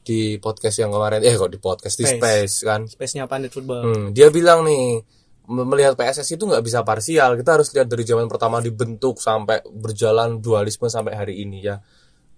[0.03, 2.19] di podcast yang kemarin eh kok di podcast di Space.
[2.19, 3.87] Space kan Space-nya pandit football.
[3.87, 4.99] Hmm, dia bilang nih
[5.47, 7.35] melihat PSS itu nggak bisa parsial.
[7.35, 11.83] Kita harus lihat dari zaman pertama dibentuk sampai berjalan dualisme sampai hari ini ya.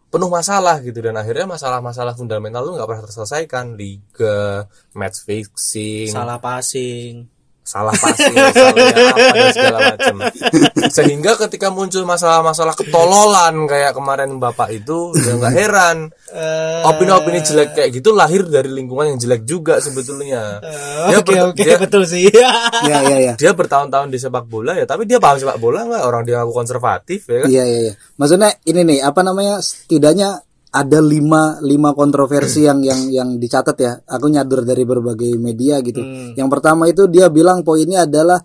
[0.09, 3.65] Penuh masalah gitu dan akhirnya masalah-masalah fundamental itu nggak pernah terselesaikan.
[3.75, 7.34] Liga, match fixing, Salah passing.
[7.65, 10.15] Salah passing, salahnya apa dan segala macam.
[10.95, 15.97] Sehingga ketika muncul masalah-masalah ketololan kayak kemarin Bapak itu, ya nggak heran.
[16.29, 20.61] Eh, Opini-opini jelek kayak gitu lahir dari lingkungan yang jelek juga sebetulnya.
[21.09, 22.29] Dia Oke ber- dia- betul sih.
[22.85, 23.33] Iya iya iya.
[23.33, 26.53] dia bertahun-tahun di sepak bola ya tapi dia paham sepak bola nggak orang dia ngaku
[26.53, 27.93] konservatif ya kan Iya iya iya.
[28.15, 30.44] Maksudnya ini nih apa namanya setidaknya
[30.75, 33.95] ada lima lima kontroversi yang yang yang dicatat ya.
[34.03, 36.03] Aku nyadur dari berbagai media gitu.
[36.35, 38.43] Yang pertama itu dia bilang poinnya adalah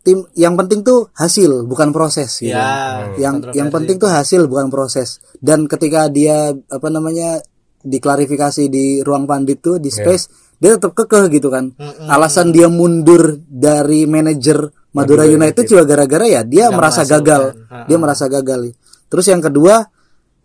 [0.00, 2.56] tim yang penting tuh hasil bukan proses gitu.
[2.56, 5.20] Ya, yang yang penting tuh hasil bukan proses.
[5.36, 7.44] Dan ketika dia apa namanya
[7.84, 11.76] diklarifikasi di ruang pandit tuh di space dia tetap kekeh gitu kan.
[12.08, 17.52] Alasan dia mundur dari manajer Madura United juga gara-gara ya dia merasa gagal.
[17.84, 18.72] Dia merasa gagal.
[19.12, 19.84] Terus yang kedua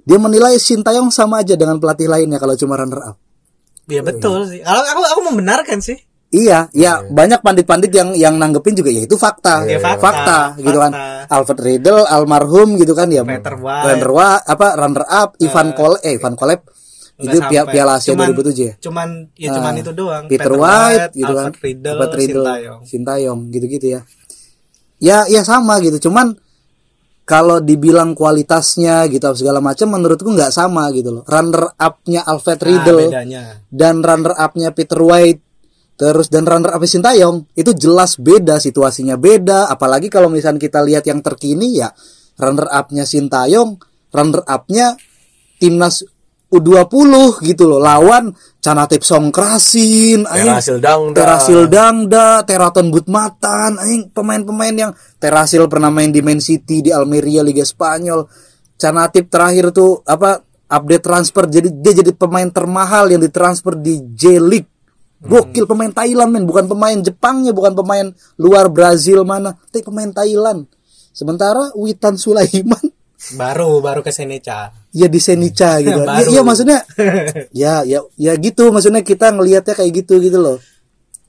[0.01, 3.17] dia menilai Sintayong sama aja dengan pelatih lainnya kalau cuma runner up.
[3.85, 4.61] Iya betul sih.
[4.61, 5.97] Kalau aku aku membenarkan sih.
[6.31, 9.67] Iya, ya banyak pandit-pandit yang yang nanggepin juga ya itu fakta.
[9.67, 10.95] Iya, fakta, gitu kan.
[10.95, 11.27] fakta.
[11.27, 13.19] Alfred Riedel, almarhum gitu kan ya.
[13.27, 13.83] Peter White.
[13.83, 16.71] Runner Wa- apa runner up Ivan Kole eh Ivan Kolep
[17.19, 17.73] itu Nggak Pia- sampai.
[17.75, 18.73] Piala Asia Cuman- 2007 ya.
[18.79, 20.23] Cuman ya cuman itu doang.
[20.31, 21.49] Peter, White, gitu kan.
[21.51, 22.79] Alfred Riedel, Alfred Riedel, Sintayong.
[22.87, 24.01] Sintayong gitu-gitu ya.
[25.03, 26.07] Ya ya sama gitu.
[26.07, 26.31] Cuman
[27.31, 31.23] kalau dibilang kualitasnya gitu segala macam menurutku nggak sama gitu loh.
[31.23, 33.43] Runner up-nya Alfred Nah, Riedel bedanya.
[33.71, 35.39] dan runner up-nya Peter White
[35.95, 41.07] terus dan runner up Sintayong itu jelas beda situasinya beda apalagi kalau misalnya kita lihat
[41.07, 41.93] yang terkini ya
[42.35, 43.79] runner up-nya Sintayong
[44.11, 44.97] runner up-nya
[45.55, 46.03] timnas
[46.51, 51.17] U20 gitu loh lawan Canatip Songkrasin, anjing Terasil Dangda.
[51.17, 57.41] Terasil Dangda, Teraton Butmatan, anjing pemain-pemain yang Terasil pernah main di Man City, di Almeria
[57.41, 58.29] Liga Spanyol.
[58.77, 64.37] Canatip terakhir tuh apa update transfer jadi dia jadi pemain termahal yang ditransfer di J
[64.37, 64.69] League.
[65.21, 70.69] Gokil pemain Thailand men, bukan pemain Jepangnya, bukan pemain luar Brazil mana, tapi pemain Thailand.
[71.13, 73.00] Sementara Witan Sulaiman
[73.31, 76.01] baru baru ke Seneca ya di Senica gitu.
[76.01, 76.29] Iya Baru.
[76.29, 76.79] iya, maksudnya
[77.63, 80.57] ya ya ya gitu maksudnya kita ngelihatnya kayak gitu gitu loh.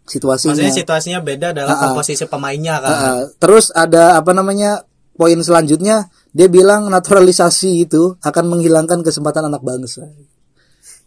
[0.03, 0.57] Situasinya.
[0.59, 4.83] maksudnya situasinya beda dalam komposisi pemainnya kan Ah, terus ada apa namanya?
[5.13, 10.09] Poin selanjutnya dia bilang naturalisasi itu akan menghilangkan kesempatan anak bangsa.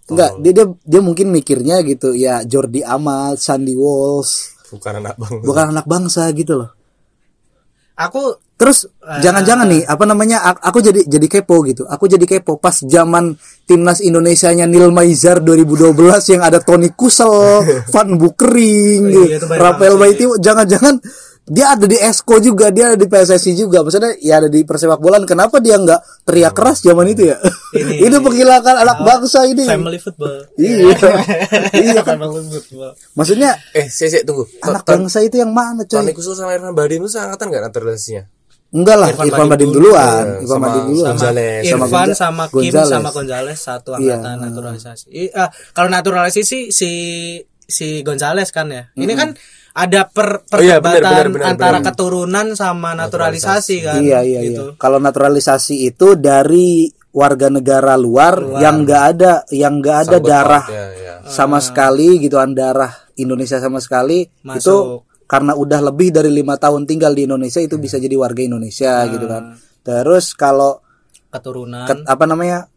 [0.05, 5.41] Enggak, dia, dia dia mungkin mikirnya gitu ya Jordi Amat, Sandy Walsh, Bukan anak bang.
[5.41, 6.69] bukan anak bangsa gitu loh.
[7.95, 11.83] Aku Terus jangan-jangan nih apa namanya aku jadi jadi kepo gitu.
[11.91, 13.35] Aku jadi kepo pas zaman
[13.67, 15.91] timnas Indonesianya Nil Maizar 2012
[16.31, 17.35] yang ada Tony Kusel,
[17.91, 21.03] Van Bukering, Oh iya, Rafael Baiti jangan-jangan
[21.45, 23.79] dia ada di Esko juga, dia ada di PSSI juga.
[23.79, 25.23] Maksudnya ya ada di persepak bolaan.
[25.23, 27.37] Kenapa dia nggak teriak keras zaman itu ya?
[27.71, 29.61] Ini- Ini, penghilangan anak bangsa ini.
[29.63, 30.97] family football Iya.
[31.75, 32.17] iya kan.
[32.17, 34.49] family football Maksudnya Eh, saya saya tunggu.
[34.59, 36.01] anak bangsa itu yang mana coy?
[36.01, 38.23] Tony Kusul sama Irfan Bahdim itu seangkatan nggak naturalisasinya?
[38.73, 40.35] Enggak lah, Irfan Irfan Badim duluan, dulu.
[40.35, 41.05] Irfan Sama- Badim duluan.
[41.05, 41.63] sama Gonzales.
[41.63, 42.89] Irfan Gonza- sama Kim Gonzales.
[42.89, 44.13] sama Gonzales satu Iya.
[44.17, 45.05] angkatan naturalisasi.
[45.07, 46.89] I- ah, kalau naturalisasi si
[47.61, 48.89] si Gonzales kan ya.
[48.93, 49.29] Ini kan
[49.76, 51.88] ada per Oh iya, benar, perdebatan benar, benar, antara benar.
[51.91, 53.99] keturunan sama naturalisasi kan.
[53.99, 54.65] Iya iya gitu.
[54.71, 54.80] iya.
[54.80, 60.63] Kalau naturalisasi itu dari warga negara luar, yang enggak ada yang enggak ada Sangkut darah
[60.63, 61.15] pautnya, ya.
[61.28, 64.59] sama sekali gitu an darah Indonesia sama sekali Masuk.
[64.59, 64.76] itu
[65.26, 69.26] karena udah lebih dari lima tahun tinggal di Indonesia itu bisa jadi warga Indonesia gitu
[69.28, 69.59] kan.
[69.84, 70.80] Terus kalau
[71.32, 71.84] Keturunan.
[71.84, 72.67] ke- apa namanya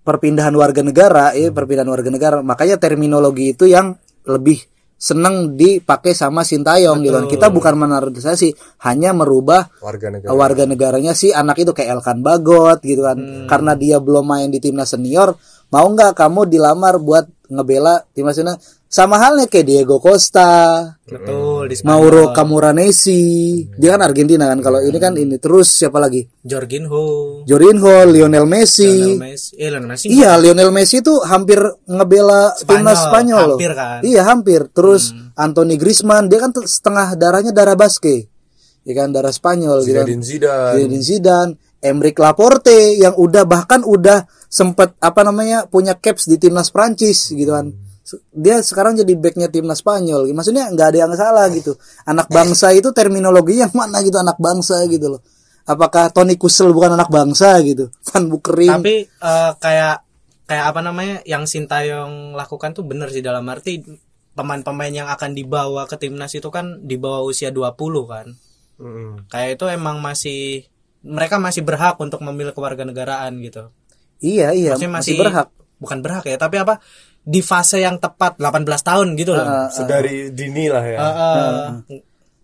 [0.00, 3.94] perpindahan warga negara, ya perpindahan warga negara, makanya terminologi itu yang
[4.26, 4.58] lebih
[5.00, 7.24] seneng dipakai sama Sintayong gitu kan.
[7.24, 8.52] Kita bukan menaturalisasi,
[8.84, 10.36] hanya merubah Warga negara.
[10.36, 14.60] warga negaranya si anak itu kayak Elkan Bagot gitu kan karena dia belum main di
[14.60, 15.32] timnas senior
[15.72, 18.60] mau nggak kamu dilamar buat ngebela timnas senior
[18.90, 23.22] sama halnya kayak Diego Costa Betul di Mauro Camoranesi
[23.78, 29.14] dia kan Argentina kan kalau ini kan ini terus siapa lagi Jorginho, Jorginho Lionel Messi
[29.14, 30.06] Lionel Messi, eh Lionel Messi.
[30.10, 33.58] Iya, Lionel Messi itu hampir ngebela timnas Spanyol loh.
[33.60, 34.00] hampir kan.
[34.02, 34.60] Iya, hampir.
[34.74, 38.26] Terus Anthony Griezmann, dia kan setengah darahnya darah Basque.
[38.82, 40.00] Ya kan darah Spanyol gitu.
[40.00, 40.08] kan.
[40.08, 40.72] Zinedine Zidane.
[40.80, 46.72] Zinedine Zidane, Emerick Laporte yang udah bahkan udah sempet apa namanya punya caps di timnas
[46.72, 47.70] Prancis gitu kan.
[47.70, 47.89] Se-
[48.34, 50.30] Dia sekarang jadi backnya timnas Spanyol.
[50.34, 51.76] Maksudnya nggak ada yang salah gitu.
[52.08, 55.20] Anak bangsa itu terminologi yang mana gitu anak bangsa gitu loh.
[55.68, 57.92] Apakah Tony Kusel bukan anak bangsa gitu?
[58.10, 58.80] Van Bukering.
[58.80, 59.96] Tapi eh, kayak
[60.50, 63.86] kayak apa namanya yang Sintayong lakukan tuh bener sih dalam arti
[64.34, 67.76] pemain-pemain yang akan dibawa ke timnas itu kan di bawah usia 20
[68.10, 68.26] kan.
[68.80, 69.28] Mm-mm.
[69.28, 70.66] Kayak itu emang masih
[71.04, 73.70] mereka masih berhak untuk memilih kewarganegaraan gitu.
[74.20, 75.48] Iya iya masih, masih, berhak.
[75.80, 76.80] Bukan berhak ya, tapi apa
[77.20, 79.44] di fase yang tepat 18 tahun gitu loh.
[79.68, 80.98] Sedari dini lah ya.
[80.98, 81.66] Heeh.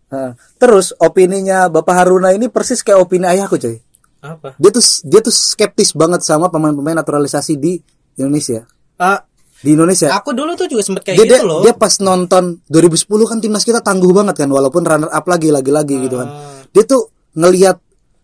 [0.06, 0.30] Heeh.
[0.54, 3.82] terus opininya Bapak Haruna ini persis kayak opini ayahku coy.
[4.22, 4.54] apa?
[4.54, 7.78] Dia tuh dia tuh skeptis banget sama pemain-pemain naturalisasi di
[8.14, 8.62] Indonesia.
[8.96, 9.18] Eh,
[9.56, 10.12] Di Indonesia.
[10.14, 11.60] aku dulu tuh juga sempet kayak dia, gitu dia, loh.
[11.64, 15.74] dia pas nonton 2010 kan timnas kita tangguh banget kan walaupun runner up lagi lagi
[15.74, 16.28] lagi gitu kan.
[16.70, 17.76] Dia tuh ngelihat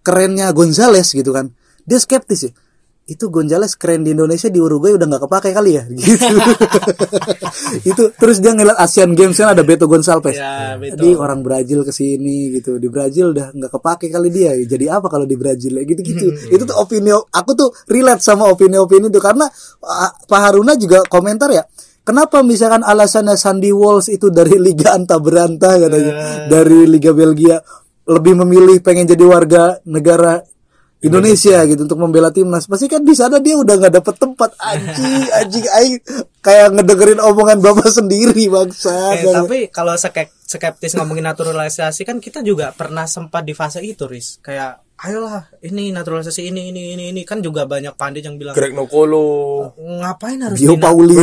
[0.03, 1.50] kerennya Gonzales gitu kan.
[1.82, 2.53] Dia skeptis ya.
[3.03, 6.26] Itu Gonzales keren di Indonesia di Uruguay udah nggak kepake kali ya gitu.
[7.90, 10.38] itu terus dia ngeliat Asian Games kan ada Beto Gonçalves.
[10.38, 10.96] Ya, Beto.
[10.96, 12.78] Jadi orang Brazil ke sini gitu.
[12.78, 14.55] Di Brazil udah nggak kepake kali dia.
[14.55, 16.30] Jadi apa kalau di Brazil ya gitu-gitu.
[16.55, 19.50] itu tuh opini aku tuh relate sama opini-opini itu karena
[19.82, 21.66] ah, Pak Haruna juga komentar ya.
[22.03, 26.12] Kenapa misalkan alasannya Sandy Walsh itu dari Liga Anta Beranta katanya,
[26.50, 27.62] dari Liga Belgia
[28.11, 30.42] lebih memilih pengen jadi warga negara
[31.03, 32.64] Indonesia gitu untuk membela timnas.
[32.64, 35.96] Pasti kan di sana dia udah nggak dapet tempat anjing anjing aing
[36.38, 38.94] kayak ngedengerin omongan bapak sendiri bangsa.
[39.16, 44.07] Eh, tapi kalau skep- skeptis ngomongin naturalisasi kan kita juga pernah sempat di fase itu,
[44.07, 44.38] Riz.
[44.38, 48.70] Kayak ayolah ini naturalisasi ini ini ini ini kan juga banyak pandit yang bilang Greg
[48.70, 51.14] Nokolo, ngapain harus Bio dina- Pauli.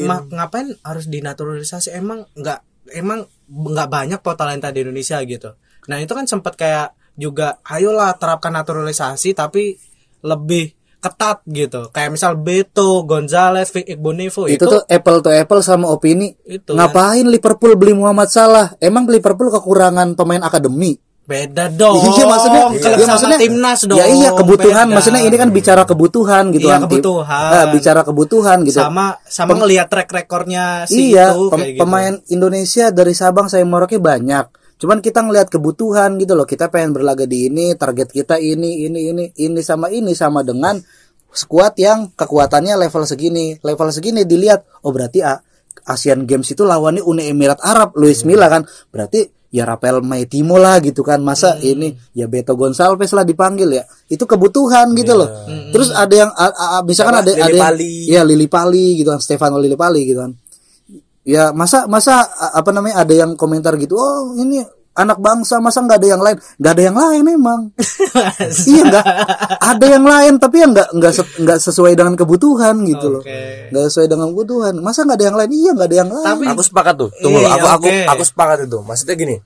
[0.00, 2.58] Ma- ngapain harus dinaturalisasi emang nggak
[2.94, 5.58] emang nggak banyak kok talenta di Indonesia gitu.
[5.84, 9.78] Nah, itu kan sempat kayak juga ayolah terapkan naturalisasi tapi
[10.20, 11.92] lebih ketat gitu.
[11.92, 16.32] Kayak misal Beto, Gonzales, Vic Bonivo itu, tuh apple to apple sama opini.
[16.42, 18.72] Itu, Ngapain Liverpool beli Muhammad Salah?
[18.80, 20.96] Emang Liverpool kekurangan pemain akademi?
[21.24, 24.96] beda dong Iya maksudnya, iya, maksudnya timnas dong Ya iya kebutuhan, beda.
[25.00, 26.80] maksudnya ini kan bicara kebutuhan gitu Iya, kan.
[26.84, 27.48] Kebutuhan.
[27.48, 28.76] Eh, bicara kebutuhan gitu.
[28.76, 31.80] sama sama ngelihat track recordnya si iya, itu pem- kayak gitu.
[31.80, 34.63] pemain Indonesia dari Sabang sampai Merauke banyak.
[34.74, 36.44] Cuman kita ngelihat kebutuhan gitu loh.
[36.44, 40.76] Kita pengen berlaga di ini, target kita ini, ini, ini, ini sama ini sama dengan
[41.30, 43.56] skuad yang kekuatannya level segini.
[43.62, 45.38] Level segini dilihat, oh berarti ah,
[45.86, 48.66] Asian Games itu lawannya Uni Emirat Arab, Luis Milla kan.
[48.90, 51.22] Berarti ya Rafael Maitimo lah gitu kan.
[51.22, 53.86] Masa ini ya Beto Gonçalves lah dipanggil ya.
[54.10, 55.30] Itu kebutuhan gitu loh.
[55.70, 57.94] Terus ada yang a- a- a- misalkan Sama ada Lili ada yang- Pali.
[58.10, 60.34] ya Lili Pali gitu kan, Stefano Lili Pali gitu kan
[61.24, 62.22] ya masa masa
[62.52, 64.60] apa namanya ada yang komentar gitu oh ini
[64.94, 66.38] anak bangsa masa nggak ada yang lain?
[66.54, 67.60] Nggak ada yang lain emang
[68.70, 69.06] iya nggak?
[69.58, 73.22] Ada yang lain tapi yang nggak nggak se- nggak sesuai dengan kebutuhan gitu loh.
[73.26, 73.74] Oke.
[73.74, 74.78] nggak sesuai dengan kebutuhan.
[74.78, 75.50] Masa nggak ada yang lain?
[75.50, 76.26] Iya nggak ada yang lain.
[76.30, 77.10] Tapi- aku sepakat tuh.
[77.18, 77.98] Tunggu Iya, aku aku oke.
[78.06, 78.78] aku sepakat itu.
[78.86, 79.36] Maksudnya gini.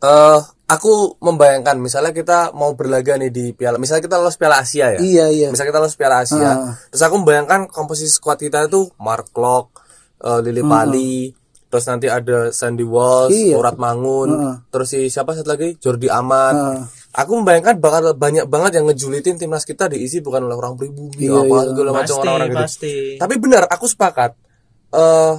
[0.00, 4.96] Eh aku membayangkan misalnya kita mau berlaga nih di piala misalnya kita lolos piala Asia
[4.96, 4.98] ya.
[5.04, 5.46] Iya iya.
[5.52, 6.48] Misalnya kita lolos piala Asia.
[6.48, 6.72] Ah.
[6.88, 9.84] terus aku membayangkan komposisi squad kita itu Mark Klok
[10.18, 11.14] eh, Lili Pali
[11.66, 13.58] terus nanti ada Sandy Walsh Iya.
[13.58, 14.54] Urat Mangun Heeh.
[14.70, 16.80] terus si siapa satu lagi Jordi Amat Heeh.
[17.12, 21.42] aku membayangkan bakal banyak banget yang ngejulitin timnas kita diisi bukan oleh orang pribumi Iya,
[21.42, 21.60] apa iya.
[21.68, 24.30] segala macam pasti orang-orang gitu pasti tapi benar, aku sepakat.
[24.92, 25.34] eh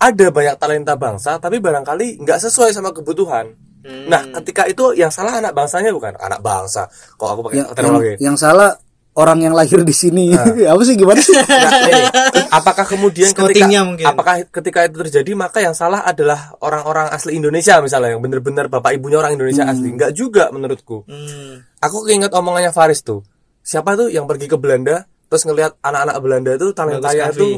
[0.00, 3.52] ada banyak talenta bangsa, tapi barangkali nggak sesuai sama kebutuhan.
[3.84, 4.08] Hmm.
[4.08, 6.88] Nah, ketika itu yang salah anak bangsanya bukan anak bangsa.
[7.20, 8.12] Kok aku pakai yang, yang, terminologi?
[8.16, 8.72] yang salah
[9.18, 10.30] orang yang lahir di sini
[10.72, 12.02] apa sih gimana sih Nah, ini,
[12.50, 14.06] apakah kemudian ketika mungkin.
[14.06, 18.94] apakah ketika itu terjadi maka yang salah adalah orang-orang asli Indonesia misalnya yang benar-benar bapak
[18.94, 19.90] ibunya orang Indonesia asli?
[19.90, 21.06] Nggak juga menurutku.
[21.10, 21.66] Hmm.
[21.82, 23.26] Aku keinget omongannya Faris tuh.
[23.60, 27.48] Siapa tuh yang pergi ke Belanda terus ngelihat anak-anak Belanda itu talentanya Bagus itu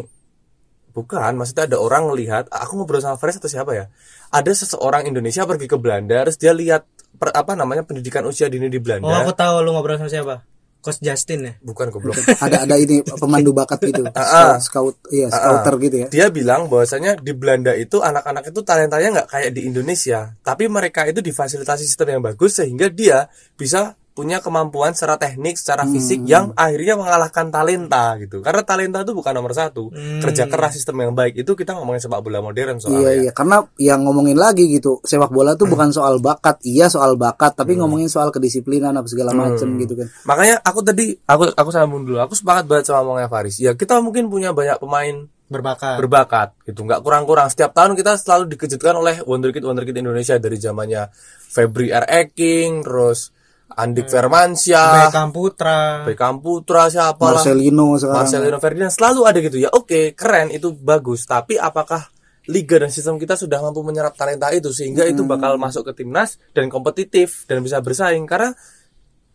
[0.92, 3.88] bukan, maksudnya ada orang ngelihat, aku ngobrol sama Faris atau siapa ya?
[4.28, 6.84] Ada seseorang Indonesia pergi ke Belanda terus dia lihat
[7.16, 9.08] per- apa namanya pendidikan usia dini di Belanda.
[9.08, 10.34] oh aku tahu lu ngobrol sama siapa
[10.82, 12.18] Coach Justin ya Bukan goblok.
[12.42, 14.54] ada ada ini pemandu bakat gitu Ah, ah.
[14.58, 19.28] scout iya scouter gitu ya Dia bilang bahwasanya di Belanda itu anak-anak itu talentanya nggak
[19.30, 24.92] kayak di Indonesia, tapi mereka itu difasilitasi sistem yang bagus sehingga dia bisa punya kemampuan
[24.92, 25.92] secara teknik, secara Hmm.
[25.92, 28.40] fisik yang akhirnya mengalahkan talenta gitu.
[28.40, 29.88] Karena talenta itu bukan nomor satu,
[30.20, 33.12] kerja keras sistem yang baik itu kita ngomongin sepak bola modern Iya soalnya.
[33.18, 37.52] iya karena yang ngomongin lagi gitu sepak bola tuh bukan soal bakat iya soal bakat
[37.54, 37.84] tapi Hmm.
[37.84, 42.20] ngomongin soal kedisiplinan apa segala macem gitu kan Makanya aku tadi aku aku sambung dulu.
[42.20, 43.56] Aku sepakat banget sama omongnya Faris.
[43.56, 48.56] Ya kita mungkin punya banyak pemain berbakat berbakat gitu nggak kurang-kurang setiap tahun kita selalu
[48.56, 51.12] dikejutkan oleh wonderkid wonderkid Indonesia dari zamannya
[51.44, 52.08] Febri R.
[52.08, 53.36] Eking terus
[53.74, 56.04] Andik Firmansyah Beckham Putra.
[56.04, 58.16] Beckham Putra siapa Marcelino sekarang.
[58.24, 58.92] Marcelino Ferdinand.
[58.92, 59.68] Selalu ada gitu ya.
[59.70, 60.50] Oke keren.
[60.50, 61.24] Itu bagus.
[61.24, 62.08] Tapi apakah
[62.46, 66.42] liga dan sistem kita sudah mampu menyerap talenta itu sehingga itu bakal masuk ke timnas
[66.50, 68.26] dan kompetitif dan bisa bersaing?
[68.26, 68.50] Karena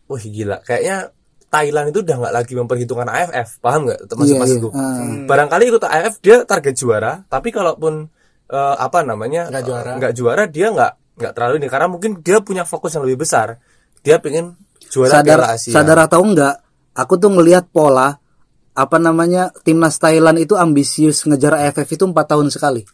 [0.04, 0.60] wah gila.
[0.60, 1.12] Kayaknya
[1.48, 4.04] Thailand itu udah nggak lagi memperhitungkan AFF paham nggak?
[4.12, 4.80] Maksud Iya, maksudku iya.
[4.84, 5.24] Ah.
[5.24, 7.12] barangkali ikut AFF dia target juara.
[7.24, 8.04] Tapi kalaupun
[8.48, 9.90] eh, apa namanya Nggak juara.
[9.92, 11.68] eh, nggak juara dia nggak nggak terlalu ini.
[11.72, 13.56] Karena mungkin dia punya fokus yang lebih besar
[14.08, 14.56] dia pengen
[14.88, 15.72] juara sadar Piala Asia.
[15.76, 16.64] sadar atau enggak
[16.96, 18.16] aku tuh ngelihat pola
[18.72, 22.86] apa namanya timnas Thailand itu ambisius ngejar AFF itu empat tahun sekali.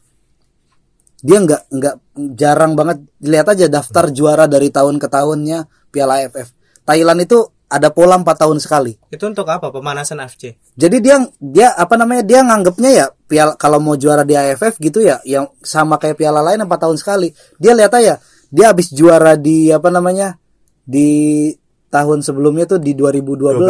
[1.20, 1.94] Dia nggak nggak
[2.34, 3.04] jarang banget.
[3.20, 6.56] Lihat aja daftar juara dari tahun ke tahunnya Piala AFF
[6.88, 7.38] Thailand itu
[7.68, 8.96] ada pola empat tahun sekali.
[9.12, 9.72] Itu untuk apa?
[9.72, 14.34] Pemanasan FC jadi dia dia apa namanya dia nganggapnya ya piala kalau mau juara di
[14.34, 17.28] AFF gitu ya yang sama kayak piala lain empat tahun sekali.
[17.60, 18.18] Dia lihat aja
[18.50, 20.38] dia habis juara di apa namanya
[20.84, 21.50] di
[21.88, 23.60] tahun sebelumnya tuh di 2012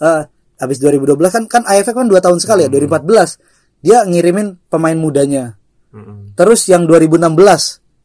[0.00, 0.22] Eh,
[0.58, 3.40] habis 2012 kan kan AFF kan dua tahun sekali ya 2014
[3.80, 5.56] dia ngirimin pemain mudanya.
[5.90, 6.38] Mm-mm.
[6.38, 7.34] terus yang 2016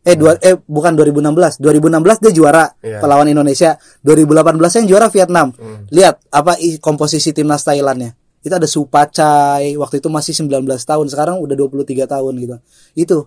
[0.05, 2.97] eh dua eh bukan 2016 2016 dia juara Iya.
[2.97, 3.77] pelawan Indonesia.
[4.01, 5.53] 2018 yang juara Vietnam.
[5.91, 8.13] Lihat apa komposisi timnas Thailandnya.
[8.41, 12.55] Itu ada Supacai waktu itu masih 19 tahun sekarang udah 23 tahun gitu.
[12.93, 13.17] Itu.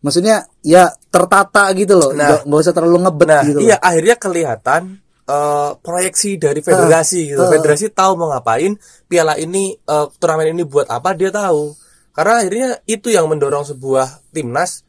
[0.00, 2.28] Maksudnya ya tertata gitu loh Nah.
[2.28, 3.80] nggak nggak usah terlalu ngebet Nah, gitu iya loh.
[3.82, 4.82] akhirnya kelihatan
[5.24, 7.42] eh, proyeksi dari federasi gitu.
[7.42, 8.72] Federasi tahu mau ngapain,
[9.04, 11.76] piala ini eh, turnamen ini buat apa dia tahu.
[12.10, 14.82] Karena akhirnya itu yang mendorong sebuah timnas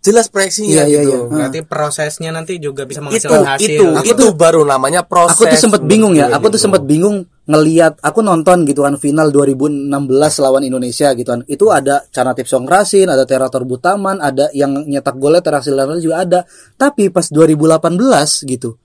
[0.00, 1.12] jelas proyeksinya Iya, iya, gitu.
[1.12, 1.20] iya.
[1.28, 5.36] berarti prosesnya nanti juga bisa Itu menghasilkan hasil itu itu baru namanya proses.
[5.36, 6.64] aku tuh sempat bingung ya menuju aku tuh gitu.
[6.64, 7.16] sempat bingung
[7.50, 9.90] ngeliat aku nonton gitu kan final 2016
[10.38, 11.42] lawan Indonesia gitu kan.
[11.50, 16.40] Itu ada Canatip Songrasin ada Terator Butaman ada yang nyetak golnya Terasil juga ada.
[16.78, 18.78] Tapi pas 2018 gitu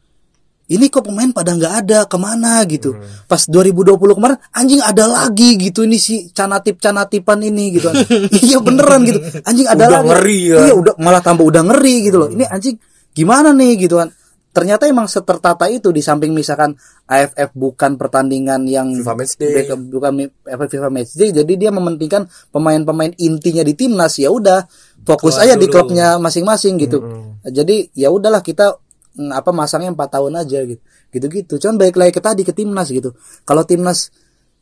[0.65, 2.97] ini kok pemain pada nggak ada ke mana gitu.
[2.97, 3.29] Hmm.
[3.29, 8.01] pas 2020 kemarin anjing ada lagi gitu ini si canatip canatipan ini gitu kan.
[8.45, 9.19] Iya beneran gitu.
[9.45, 10.07] Anjing ada Udah lagi.
[10.09, 10.57] ngeri ya.
[10.65, 12.29] iya udah malah tambah udah ngeri gitu loh.
[12.33, 12.75] Ini anjing
[13.13, 14.09] gimana nih gitu kan
[14.55, 16.79] ternyata emang setertata itu di samping misalkan
[17.11, 19.67] AFF bukan pertandingan yang FIFA Matchday.
[19.91, 20.11] Bukan
[20.47, 24.63] FIFA Matchday jadi dia mementingkan pemain-pemain intinya di timnas ya udah
[25.03, 25.73] fokus Keluar aja di dulu.
[25.75, 27.03] klubnya masing-masing gitu.
[27.43, 28.79] Jadi ya udahlah kita
[29.19, 30.79] mm, apa masangnya empat tahun aja gitu.
[31.11, 31.59] Gitu-gitu.
[31.59, 33.11] Cuman baik lagi ke tadi ke timnas gitu.
[33.43, 34.15] Kalau timnas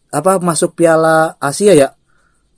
[0.09, 1.93] apa masuk Piala Asia ya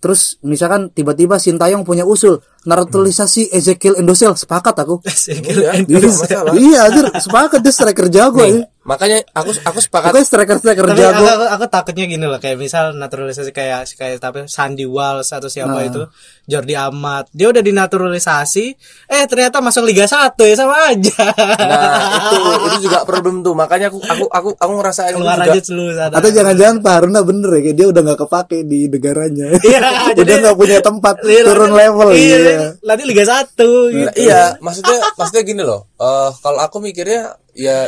[0.04, 5.00] terus misalkan tiba-tiba Sintayong punya usul naturalisasi Ezekiel Endosel sepakat aku.
[5.26, 6.52] Iya, iya, nggak masalah.
[6.54, 8.66] iya anjir sepakat dia striker jago ya.
[8.82, 10.14] Makanya aku aku sepakat.
[10.14, 11.18] Pokoknya striker striker tapi jago.
[11.18, 15.48] aku, aku, aku takutnya gini loh kayak misal naturalisasi kayak kayak tapi Sandy Walsh atau
[15.48, 15.82] siapa Nah.
[15.84, 16.02] itu
[16.46, 17.26] Jordi Amat.
[17.32, 18.66] Dia udah dinaturalisasi
[19.08, 21.18] eh ternyata masuk Liga 1 ya sama aja.
[21.58, 21.98] Nah,
[22.30, 22.38] itu
[22.68, 23.54] itu juga problem tuh.
[23.54, 25.50] Makanya aku aku aku aku ngerasain itu keluar juga.
[25.50, 29.46] aja sana atau jangan-jangan Pak Haruna bener ya kayak dia udah nggak kepake di negaranya.
[29.58, 29.80] Iya,
[30.14, 32.70] udah jadi- nggak punya tempat Iya, turun nanti- level iya, iya.
[32.82, 33.66] nanti Liga 1 gitu.
[34.02, 35.88] Nah, iya, maksudnya maksudnya gini loh.
[35.96, 37.88] eh kalau aku mikirnya ya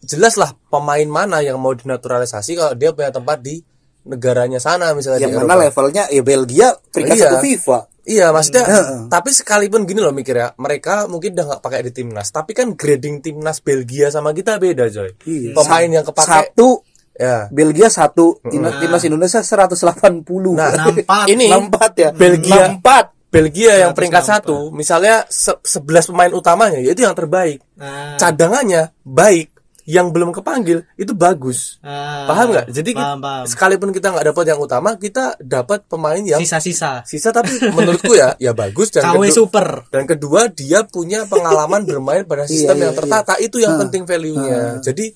[0.00, 3.60] jelas lah pemain mana yang mau dinaturalisasi kalau dia punya tempat di
[4.02, 5.64] negaranya sana misalnya yang mana Eropa.
[5.66, 7.24] levelnya ya Belgia peringkat Iya.
[7.26, 9.00] satu FIFA Iya, maksudnya Heeh.
[9.06, 12.72] tapi sekalipun gini loh mikir ya, mereka mungkin udah nggak pakai di timnas, tapi kan
[12.72, 15.12] grading timnas Belgia sama kita beda, coy.
[15.22, 15.52] Iya.
[15.52, 16.80] Pemain yang kepake satu
[17.12, 17.46] ya.
[17.52, 21.24] Belgia satu Timnas timnas Indonesia 180 Nah, Nampak.
[21.28, 23.04] ini Nampak ya Belgia Nampak.
[23.30, 27.62] Belgia yang peringkat satu, misalnya se- 11 pemain utamanya ya itu yang terbaik.
[27.74, 29.54] Nah, Cadangannya baik,
[29.84, 31.78] yang belum kepanggil itu bagus.
[31.80, 32.66] ah, Paham nggak?
[32.68, 33.44] Jadi paham, paham.
[33.44, 37.02] sekalipun kita nggak dapat yang utama, kita dapat pemain yang sisa-sisa.
[37.02, 38.90] sisa tapi menurutku ya ya bagus.
[38.90, 39.86] Dan KW kedu- super.
[39.88, 43.34] dan kedua dia punya pengalaman bermain pada sistem Iya, yang iya, tertata.
[43.36, 44.78] Itu yang penting value-nya.
[44.80, 45.10] Jadi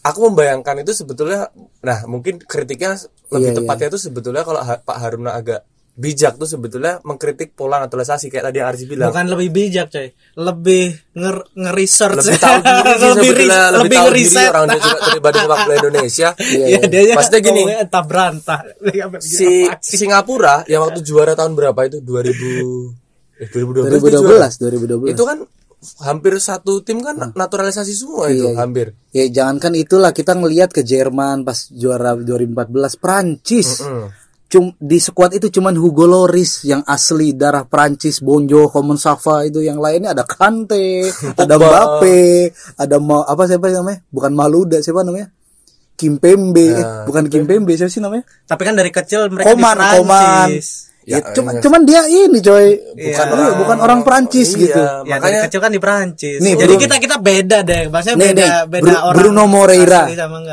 [0.00, 4.96] aku membayangkan itu sebetulnya nah mungkin kritiknya lebih Iya, tepatnya itu sebetulnya kalau Ha- Pak
[4.96, 5.62] Haruna agak
[5.98, 9.10] bijak tuh sebetulnya mengkritik pola naturalisasi kayak tadi yang Arji bilang.
[9.10, 10.08] Bukan lebih bijak coy.
[10.38, 12.22] Lebih nger nge-research.
[12.22, 15.58] Lebih tahu diri sih lebih, sebetulnya ris- lebih, tahu diri orang dia juga daripada sepak
[15.58, 16.28] bola Indonesia.
[16.58, 17.62] Iya, dia aja Maksudnya gini.
[17.66, 18.60] entah berantah
[19.20, 19.50] si
[19.82, 21.98] Singapura yang waktu juara tahun berapa itu?
[21.98, 24.46] 2000 eh, 2012, dia juara.
[24.46, 25.38] 2012 2012 itu kan
[26.02, 28.58] hampir satu tim kan naturalisasi semua itu Iya, iya.
[28.58, 28.86] hampir.
[29.10, 33.82] Ya jangankan itulah kita ngelihat ke Jerman pas juara 2014 Prancis.
[34.48, 39.60] Cum di skuad itu cuman Hugo Loris yang asli darah Prancis, Bonjo, Common Safa itu
[39.60, 41.04] yang lainnya ada Kante,
[41.36, 44.00] ada Mbappe, ada Ma apa siapa namanya?
[44.08, 45.28] Bukan Maluda siapa namanya?
[45.94, 48.22] Kimpembe, eh, bukan Kimpembe siapa sih namanya?
[48.42, 50.48] tapi kan dari kecil mereka Koman, di Koman.
[50.48, 50.68] Prancis
[51.02, 51.62] Ya, Ya, cuman iya.
[51.64, 52.68] cuman dia ini coy.
[52.92, 54.76] bukan Iya, orang bukan orang Prancis Iya, gitu.
[54.76, 56.82] ya makanya dari kecil kan di Prancis Nih, jadi Bruno.
[56.84, 60.00] kita kita beda deh maksudnya Nih, beda nih, beda Bru- orang Bruno Moreira.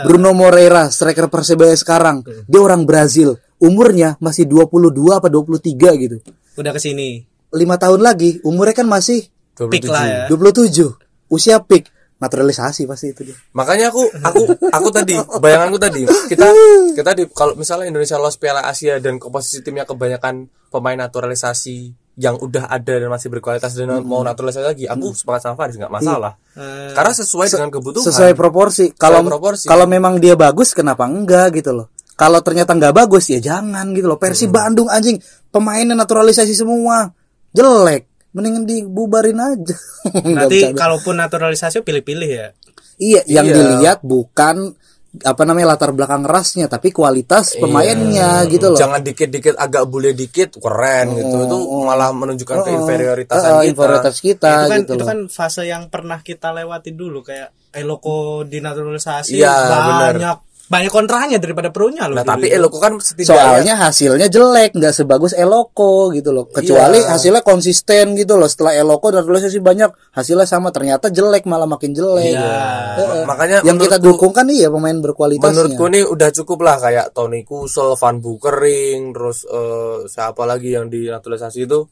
[0.01, 2.23] Bruno Moreira, striker Persebaya sekarang.
[2.45, 3.35] Dia orang Brazil.
[3.57, 6.17] Umurnya masih 22 apa 23 gitu.
[6.55, 9.71] udah ke sini Lima tahun lagi umurnya kan masih 27.
[9.71, 10.91] Pick lah ya 27.
[11.27, 11.87] Usia peak.
[12.15, 13.35] Naturalisasi pasti itu dia.
[13.51, 16.47] makanya aku aku aku tadi bayanganku tadi kita
[16.95, 22.39] kita di kalau misalnya Indonesia lolos Piala Asia dan komposisi timnya kebanyakan pemain naturalisasi yang
[22.39, 26.39] udah ada dan masih berkualitas dan mau naturalisasi lagi aku sepakat sama Faris nggak masalah
[26.55, 28.95] Eh, karena sesuai dengan kebutuhan Sesuai proporsi.
[28.95, 29.67] Kalau proporsi.
[29.67, 31.91] kalau memang dia bagus kenapa enggak gitu loh.
[32.15, 34.15] Kalau ternyata nggak bagus ya jangan gitu loh.
[34.15, 37.11] Persib Bandung anjing pemainnya naturalisasi semua.
[37.51, 38.07] Jelek.
[38.31, 39.75] Mendingan dibubarin aja.
[40.35, 42.47] Nanti kalaupun naturalisasi pilih-pilih ya
[42.95, 43.53] Iya, yang Iya.
[43.53, 44.71] dilihat bukan
[45.17, 48.75] apa namanya latar belakang rasnya, tapi kualitas pemainnya gitu loh.
[48.75, 48.81] Iya.
[48.81, 54.51] jangan dikit-dikit agak bule dikit keren gitu itu malah menunjukkan keinferioritasan Oh, kita inferioritas kita
[54.53, 55.07] itu kan gitu itu loh.
[55.07, 61.69] kan fase yang pernah kita lewati dulu kayak Eloko dinaturalisasi Iya, banyak banyak kontranya daripada
[61.69, 62.57] perunya loh nah dulu tapi itu.
[62.57, 66.49] Eloko kan setidaknya Soalnya hasilnya jelek, nggak sebagus Eloko gitu loh.
[66.49, 67.13] Kecuali Iya.
[67.13, 68.49] hasilnya konsisten gitu loh.
[68.49, 70.73] Setelah Eloko naturalisasi banyak, hasilnya sama.
[70.73, 72.33] Ternyata jelek malah makin jelek.
[72.33, 72.57] Iya.
[72.97, 73.23] Heeh.
[73.29, 75.53] makanya yang kita dukung kan iya pemain berkualitasnya.
[75.53, 80.89] Menurutku ini udah cukup lah kayak Tony Kusel, Van Bukering, terus eh, siapa lagi yang
[80.89, 81.85] di naturalisasi itu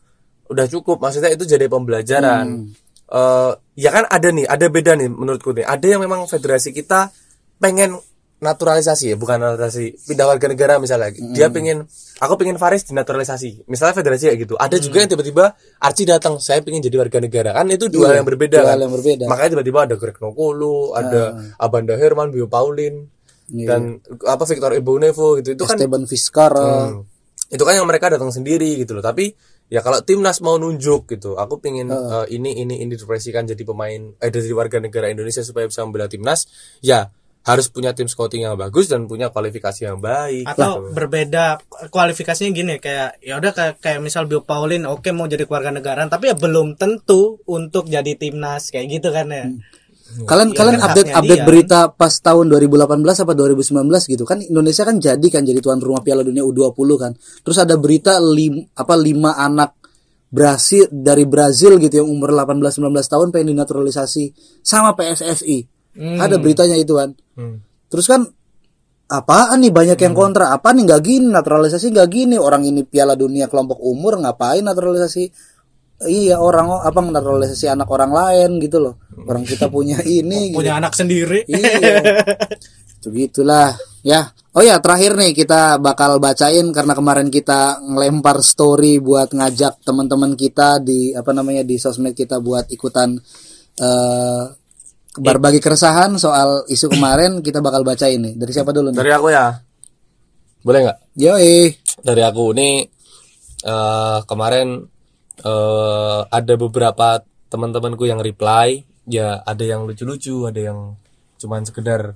[0.50, 0.98] udah cukup.
[0.98, 2.74] Maksudnya itu jadi pembelajaran.
[3.06, 5.62] Eh, ya kan ada nih, ada beda nih menurutku nih.
[5.62, 7.14] Ada yang memang federasi kita
[7.62, 8.02] pengen
[8.44, 11.16] naturalisasi ya, bukan naturalisasi pindah warga negara misalnya.
[11.32, 11.88] Dia pengen,
[12.20, 13.66] aku pengen Faris dinaturalisasi.
[13.72, 14.60] Misalnya federasi kayak gitu.
[14.60, 17.56] Ada juga yang tiba-tiba Archie datang, saya pengen jadi warga negara.
[17.56, 18.60] Kan itu dua hal yang berbeda.
[18.60, 18.84] dua kan?
[18.84, 19.26] yang berbeda.
[19.32, 23.08] Makanya tiba-tiba ada Greg Nokolo, ada Abanda Herman, Bio Paulin,
[23.50, 25.56] dan apa Victor Ibonevo gitu.
[25.56, 26.74] Itu kan Esteban Vizcarra.
[26.92, 27.04] Hmm.
[27.54, 29.06] itu kan yang mereka datang sendiri gitu loh.
[29.06, 29.30] Tapi
[29.70, 34.18] ya kalau timnas mau nunjuk gitu, aku pingin eh, ini ini ini dipresikan jadi pemain
[34.18, 36.50] eh jadi warga negara Indonesia supaya bisa membela timnas.
[36.82, 37.14] Ya
[37.44, 41.60] harus punya tim scouting yang bagus dan punya kualifikasi yang baik atau berbeda
[41.92, 46.08] kualifikasinya gini kayak ya udah kayak, kayak misal Bill Paulin oke mau jadi keluarga negaraan
[46.08, 49.48] tapi ya belum tentu untuk jadi timnas kayak gitu kan ya
[50.14, 51.48] Kalian Iya, kalian kan update haknya update dia.
[51.50, 56.06] berita pas tahun 2018 apa 2019 gitu kan Indonesia kan jadi kan jadi tuan rumah
[56.06, 57.12] Piala Dunia U20 kan.
[57.18, 59.74] Terus ada berita lim, apa lima anak
[60.30, 64.24] Brasil dari Brazil gitu yang umur 18 19 tahun pengen dinaturalisasi
[64.62, 65.66] sama PSSI.
[65.98, 67.14] Ada beritanya itu kan.
[67.38, 67.62] Hmm.
[67.90, 68.22] Terus kan
[69.10, 70.50] apaan nih banyak yang kontra.
[70.54, 72.36] Apa nih nggak gini naturalisasi nggak gini.
[72.42, 75.54] Orang ini Piala Dunia kelompok umur ngapain naturalisasi?
[76.04, 78.96] Iya orang apa naturalisasi anak orang lain gitu loh.
[79.30, 80.60] Orang kita punya ini gitu.
[80.60, 81.46] punya anak sendiri.
[81.46, 82.02] Iya.
[83.00, 83.78] Itu gitulah.
[84.04, 84.34] Ya.
[84.54, 90.38] Oh ya terakhir nih kita bakal bacain karena kemarin kita ngelempar story buat ngajak teman-teman
[90.38, 93.18] kita di apa namanya di sosmed kita buat ikutan
[93.82, 94.44] eh
[95.14, 98.98] berbagi keresahan soal isu kemarin kita bakal bacain nih dari siapa dulu nih?
[98.98, 99.62] Dari aku ya.
[100.66, 100.98] Boleh nggak?
[101.20, 101.58] Yoi.
[102.02, 102.44] Dari aku.
[102.58, 102.70] Ini
[103.64, 104.82] eh kemarin
[105.44, 108.82] eh ada beberapa teman-temanku yang reply.
[109.06, 110.96] Ya ada yang lucu-lucu ada yang
[111.38, 112.16] cuman sekedar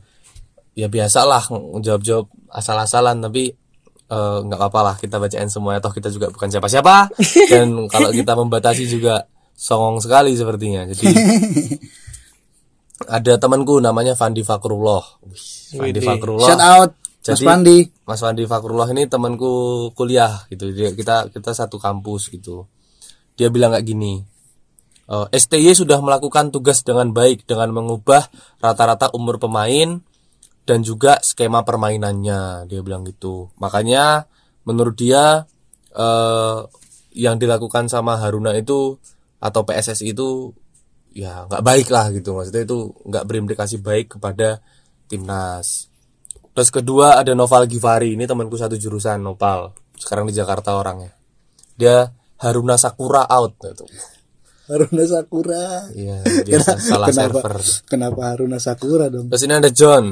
[0.72, 1.44] ya biasalah
[1.84, 3.22] jawab-jawab asal-asalan.
[3.22, 3.54] Tapi
[4.10, 5.86] eh, nggak apa-apa lah kita bacain semuanya.
[5.86, 7.14] Toh kita juga bukan siapa-siapa.
[7.54, 10.88] Dan kalau kita membatasi juga songong sekali sepertinya.
[10.90, 11.06] Jadi
[13.06, 16.92] ada temanku namanya Fandi Fakrullah Wih, Fandi Fakrullah shout out
[17.28, 17.78] Mas Pandi
[18.08, 19.52] Mas Fandi Fakrullah ini temanku
[19.92, 20.72] kuliah gitu.
[20.72, 22.72] Dia kita kita satu kampus gitu.
[23.36, 24.24] Dia bilang kayak gini.
[25.12, 28.32] "Eh, STY sudah melakukan tugas dengan baik dengan mengubah
[28.64, 30.00] rata-rata umur pemain
[30.64, 32.64] dan juga skema permainannya.
[32.72, 33.52] Dia bilang gitu.
[33.60, 34.28] Makanya
[34.64, 35.44] menurut dia
[35.92, 36.60] eh
[37.18, 38.96] yang dilakukan sama Haruna itu
[39.42, 40.54] atau PSSI itu
[41.18, 42.38] ya nggak baik lah gitu.
[42.38, 44.62] Maksudnya itu nggak berimplikasi baik kepada
[45.10, 45.90] timnas.
[46.54, 48.14] Terus kedua ada Noval Givari.
[48.14, 49.74] Ini temanku satu jurusan Nopal.
[49.98, 51.10] Sekarang di Jakarta orangnya.
[51.74, 52.06] Dia
[52.38, 53.58] Haruna Sakura out.
[53.58, 53.86] Gitu.
[54.70, 55.90] Haruna Sakura.
[55.98, 57.56] Iya biasa salah kenapa server.
[57.90, 59.34] kenapa Haruna Sakura dong?
[59.34, 60.06] Terus ini ada John.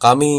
[0.00, 0.32] Kami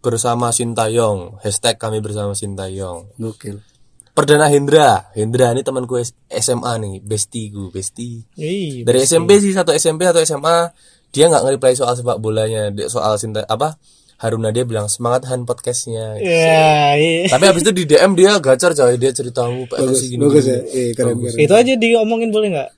[0.00, 1.42] bersama Sintayong.
[1.42, 3.18] Hashtag kami bersama Sintayong.
[3.18, 3.71] Gokil
[4.12, 5.08] Perdana Hendra.
[5.16, 10.20] Hendra ini temanku S- SMA nih bestiku besti Ih, dari SMP sih satu SMP atau
[10.20, 10.68] SMA
[11.12, 12.68] dia nggak nge-reply soal sepak bolanya.
[12.92, 13.80] Soal Sinta apa
[14.22, 16.14] Haruna dia bilang semangat Han podcastnya.
[16.22, 17.26] Ya, iya.
[17.26, 20.22] Tapi habis itu di DM dia gacor coy, dia cerita "Oh, PSSI gini.
[20.22, 20.60] bagus gini." ya.
[20.62, 21.38] eh, keren keren.
[21.42, 22.70] Itu aja diomongin boleh nggak?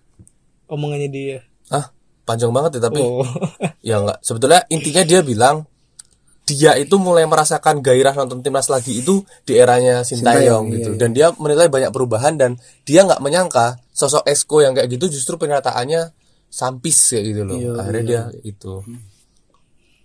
[0.72, 1.38] Omongannya dia.
[1.68, 1.92] Ah,
[2.24, 3.20] panjang banget ya tapi oh.
[3.92, 4.18] ya enggak.
[4.24, 5.68] Sebetulnya intinya dia bilang
[6.44, 10.90] dia itu mulai merasakan gairah nonton timnas lagi itu di eranya Sintayong, Sintayong gitu.
[10.92, 15.08] iya, Dan dia menilai banyak perubahan dan dia nggak menyangka sosok Esko yang kayak gitu
[15.08, 16.12] justru penyataannya
[16.52, 17.56] sampis kayak gitu loh.
[17.56, 18.84] Iya, Akhirnya dia itu.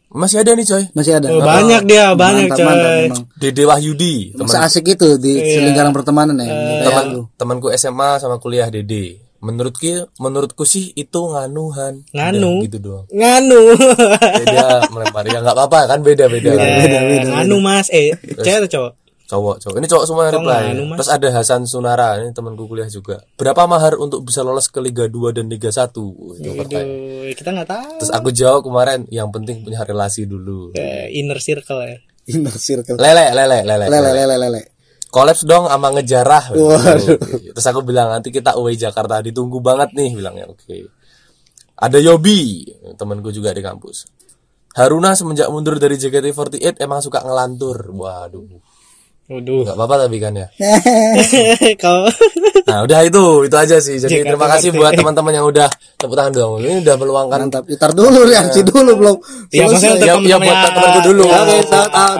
[0.09, 0.83] Masih ada nih coy.
[0.97, 5.21] masih ada Oh, banyak dia banyak mantap, coy mantap memang Dede Wahyudi, teman asik itu
[5.21, 7.05] di lingkaran pertemanan ya Kayak teman
[7.37, 9.28] temanku SMA sama kuliah Dede.
[9.39, 12.03] Menurutku menurutku sih itu nganuhan.
[12.11, 12.59] Nganu?
[12.59, 13.05] Udah, gitu doang.
[13.07, 16.67] nganu Ya, dia melempar ya nggak apa-apa kan beda-beda kan.
[16.67, 18.93] Eh, nganu mas eh cewek atau cowok
[19.29, 19.75] Cowok, cowok.
[19.77, 20.73] Ini cowok semua reply.
[20.73, 20.97] nganu, Mas?
[21.05, 23.21] Terus ada Hasan Sunara, ini temanku kuliah juga.
[23.37, 25.85] Berapa mahar untuk bisa lolos ke Liga 2 dan Liga 1?
[26.41, 26.89] Itu pertanyaan.
[27.37, 30.73] Kita nggak tahu Terus aku jawab kemarin, yang penting punya relasi dulu.
[30.73, 33.85] Eh, inner circle ya inner circle Lele, lele, lele.
[33.89, 34.61] lele lele lele
[35.09, 36.53] Kolaps dong sama ngejarah.
[37.53, 40.45] Terus aku bilang nanti kita away Jakarta ditunggu banget nih bilangnya.
[40.45, 40.85] Oke.
[41.79, 44.05] Ada Yobi, temanku juga di kampus.
[44.77, 47.89] Haruna semenjak mundur dari JKT48 emang suka ngelantur.
[47.89, 48.45] Waduh.
[49.29, 50.47] Waduh Gak apa-apa tapi kan ya.
[51.83, 52.09] kau
[52.65, 53.97] Nah, udah itu, itu aja sih.
[53.97, 55.65] Jadi terima kasih buat teman-teman yang udah
[55.97, 56.61] tepuk tangan dong.
[56.61, 59.15] Ini udah meluangkan mantap itar dulu reaksi dulu belum
[59.49, 60.65] Ya, maksudnya ya, teman-teman ya buat ya.
[60.69, 61.23] temanku dulu.
[61.25, 61.41] Ya,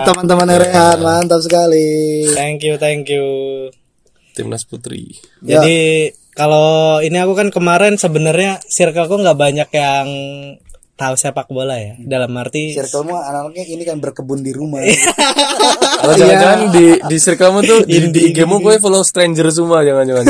[0.02, 1.86] teman-teman Rehan, mantap sekali.
[2.34, 3.26] thank you thank you
[4.34, 5.14] Timnas Putri.
[5.42, 5.58] Ya.
[5.62, 10.06] Jadi kalau ini aku kan kemarin sebenarnya circleku nggak banyak yang
[11.00, 11.96] tahu sepak bola ya.
[11.96, 14.84] Dalam arti Circlemu anak-anaknya ini kan berkebun di rumah.
[16.00, 20.24] Kalau jangan-jangan di di circlemu tuh di, di IG-mu gue follow stranger semua jangan-jangan.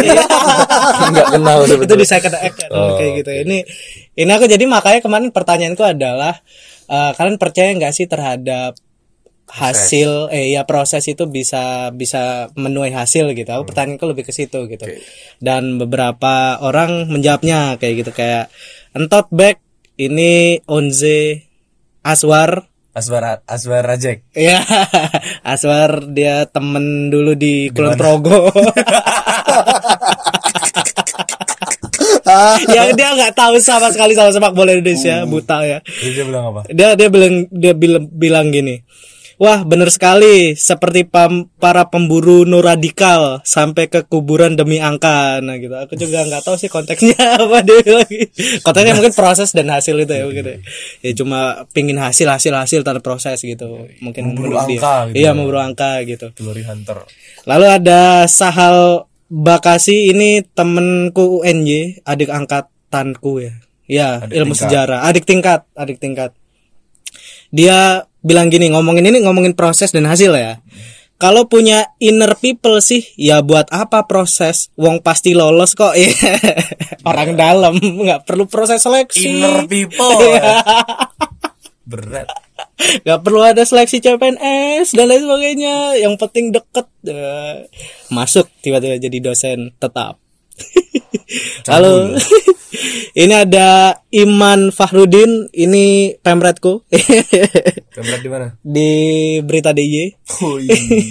[1.11, 2.07] Enggak kenal itu di sebetulnya.
[2.07, 3.31] second act kan, Oh, kayak gitu.
[3.35, 3.59] Ini
[4.15, 6.39] ini aku jadi makanya kemarin pertanyaanku adalah
[6.87, 8.79] eh, kalian percaya nggak sih terhadap
[9.51, 13.51] hasil eh ya proses itu bisa bisa menuai hasil gitu.
[13.51, 14.87] Aku pertanyaanku lebih ke situ gitu.
[15.43, 18.51] Dan beberapa orang menjawabnya kayak gitu kayak
[18.95, 19.59] entot back
[20.01, 21.45] ini Onze
[22.01, 24.25] Aswar Aswar Aswar Rajek.
[24.35, 24.65] Ya,
[25.53, 28.51] Aswar dia temen dulu di Kulon Progo.
[32.71, 36.61] yang dia nggak tahu sama sekali sama sepak bola Indonesia buta ya dia bilang apa?
[36.71, 38.87] dia dia bilang dia bilang, bilang gini
[39.41, 45.57] wah bener sekali seperti pam- para pemburu nur radikal sampai ke kuburan demi angka nah
[45.57, 48.29] gitu aku juga nggak tahu sih konteksnya apa dia lagi
[48.61, 50.57] konteksnya mungkin proses dan hasil itu ya mungkin ya.
[51.01, 51.41] ya cuma
[51.73, 54.77] pingin hasil hasil hasil tanpa proses gitu mungkin Memburu menurut dia.
[54.77, 55.33] angka gitu iya ya.
[55.33, 57.01] memburu angka gitu Glory Hunter.
[57.43, 63.53] Lalu ada Sahal Bakasi ini temenku UNY, adik angkatanku ya.
[63.87, 64.63] Ya, Adik ilmu tingkat.
[64.67, 66.35] sejarah, adik tingkat, adik tingkat.
[67.49, 70.61] Dia bilang gini, ngomongin ini ngomongin proses dan hasil ya.
[71.21, 74.73] Kalau punya inner people sih, ya buat apa proses?
[74.81, 75.93] Wong pasti lolos kok.
[76.01, 76.33] Iya.
[77.05, 79.37] Orang dalam nggak perlu proses seleksi.
[79.37, 80.17] Inner people.
[80.33, 80.65] Iya.
[81.85, 82.29] Berat.
[82.81, 85.99] Gak perlu ada seleksi CPNS dan lain sebagainya.
[85.99, 86.87] Yang penting deket.
[87.03, 87.67] Eh,
[88.15, 90.17] Masuk tiba-tiba jadi dosen tetap.
[91.67, 92.17] Lalu
[93.23, 96.83] ini ada Iman Fahrudin, ini pemretku
[98.01, 98.47] Berat di mana?
[98.61, 98.91] di
[99.41, 100.07] berita DIY.
[100.41, 100.67] Woi.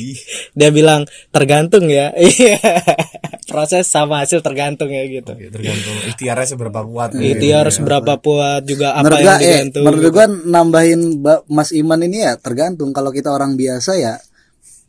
[0.58, 2.12] Dia bilang tergantung ya.
[2.12, 2.58] Iya.
[3.46, 5.34] Proses sama hasil tergantung ya gitu.
[5.36, 7.10] Ya, tergantung ikhtiarnya seberapa kuat.
[7.14, 9.84] Ikhtiar seberapa kuat juga apa menurut yang eh digantung.
[9.86, 14.16] menurut gua nambahin Ba- Mas Iman ini ya tergantung kalau kita orang biasa ya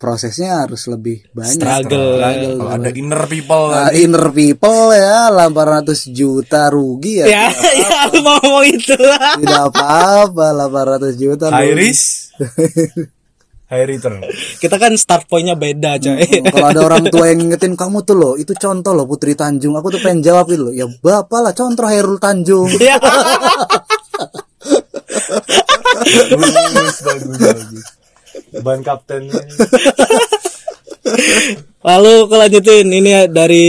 [0.00, 2.16] prosesnya harus lebih banyak Struggle.
[2.16, 2.56] Struggle.
[2.56, 7.44] Kalau ada inner people Nah, inner people ya 800 juta rugi ya, Ya,
[7.84, 8.96] ya aku mau ngomong itu.
[9.36, 11.76] tidak apa-apa 800 juta high rugi.
[11.78, 12.32] risk,
[13.66, 14.24] high return.
[14.56, 16.16] Kita kan start pointnya beda coy.
[16.44, 19.92] kalau ada orang tua yang ngingetin kamu tuh loh itu contoh loh Putri Tanjung aku
[19.92, 22.96] tuh pengen jawab itu loh ya bapak lah contoh Hairul Tanjung Ya.
[26.30, 27.84] bagus, bagus, bagus.
[28.62, 29.40] Ban kaptennya.
[31.80, 33.66] Lalu aku lanjutin ini dari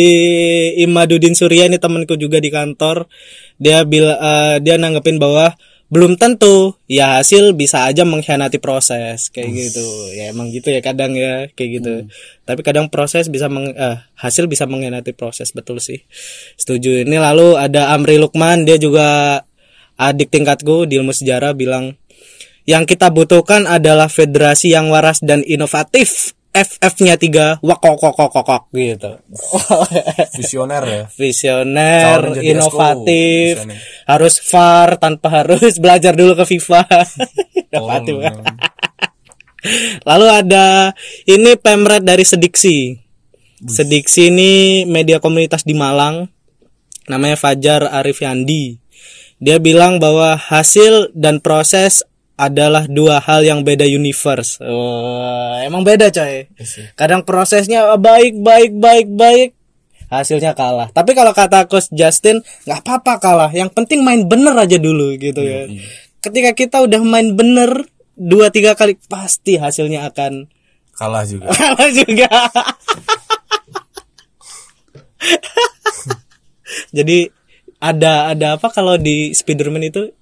[0.83, 3.07] Imadudin Surya ini temanku juga di kantor.
[3.55, 5.55] Dia bila eh, dia nanggepin bahwa
[5.91, 9.87] belum tentu ya hasil bisa aja mengkhianati proses kayak gitu.
[10.15, 11.93] Ya emang gitu ya kadang ya kayak gitu.
[12.43, 16.03] Tapi kadang proses bisa meng, eh, hasil bisa mengkhianati proses betul sih.
[16.59, 17.07] Setuju.
[17.07, 19.39] Ini lalu ada Amri Lukman dia juga
[20.01, 21.93] adik tingkatku di ilmu sejarah bilang
[22.69, 26.35] yang kita butuhkan adalah federasi yang waras dan inovatif.
[26.51, 29.23] FF-nya tiga, wakokokokokok gitu.
[30.35, 31.03] Visioner ya.
[31.07, 33.79] Visioner, inovatif, SKU, nih.
[34.03, 36.83] harus VAR tanpa harus belajar dulu ke FIFA.
[37.71, 38.15] inovatif.
[38.19, 38.43] Oh,
[40.03, 40.91] Lalu ada
[41.23, 42.99] ini pemret dari Sediksi.
[43.63, 46.27] Sediksi ini media komunitas di Malang.
[47.07, 48.75] Namanya Fajar Arif Yandi.
[49.39, 52.03] Dia bilang bahwa hasil dan proses
[52.41, 54.57] adalah dua hal yang beda universe.
[54.57, 56.49] Wah, emang beda coy.
[56.97, 59.49] Kadang prosesnya baik baik baik baik,
[60.09, 60.89] hasilnya kalah.
[60.89, 63.51] Tapi kalau kata Coach Justin, nggak apa-apa kalah.
[63.53, 65.69] Yang penting main bener aja dulu gitu ya.
[66.17, 67.85] Ketika kita udah main bener
[68.17, 70.49] dua tiga kali pasti hasilnya akan
[70.97, 71.49] Kalah juga.
[71.57, 72.29] kalah juga.
[76.97, 77.29] Jadi
[77.81, 80.13] ada ada apa kalau di Spiderman itu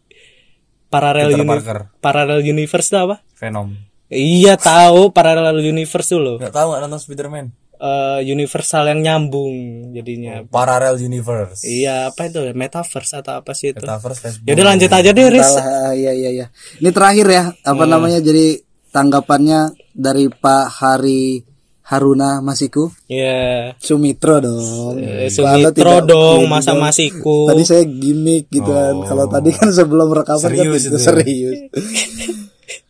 [0.90, 1.80] parallel Peter uni- Parker.
[2.02, 3.16] parallel universe itu apa?
[3.38, 3.70] Venom.
[4.10, 6.42] Iya tahu parallel universe dulu.
[6.42, 7.48] Nggak tahu nggak nonton Spiderman?
[7.80, 9.56] Eh, universal yang nyambung
[9.96, 10.44] jadinya.
[10.44, 11.64] Parallel universe.
[11.64, 13.80] Iya apa itu metaverse atau apa sih itu?
[13.80, 14.48] Metaverse Facebook.
[14.52, 15.48] Yaudah lanjut aja deh Riz.
[15.48, 16.46] Salah, iya iya iya.
[16.76, 18.20] Ini terakhir ya, apa namanya?
[18.20, 18.60] Jadi
[18.90, 19.60] tanggapannya
[19.94, 21.40] dari Pak Hari
[21.90, 23.74] Haruna Masiku, Iya.
[23.76, 24.94] Sumitro dong.
[24.96, 26.82] Eh, Sumitro tidak- dong iya, masa gitu.
[26.82, 27.38] masiku.
[27.50, 28.96] Tadi saya gimmick gitu kan.
[29.04, 31.00] Kalau tadi kan sebelum rekaman kan Serius gitu, itu.
[31.02, 31.58] serius.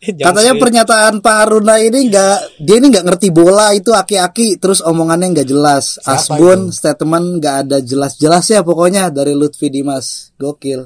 [0.00, 0.62] Jangan Katanya serius.
[0.62, 5.48] pernyataan Pak Haruna ini nggak dia ini nggak ngerti bola itu aki-aki terus omongannya nggak
[5.48, 5.96] jelas.
[6.02, 10.36] Asbun statement nggak ada jelas-jelas ya pokoknya dari Lutfi Dimas.
[10.36, 10.84] Gokil.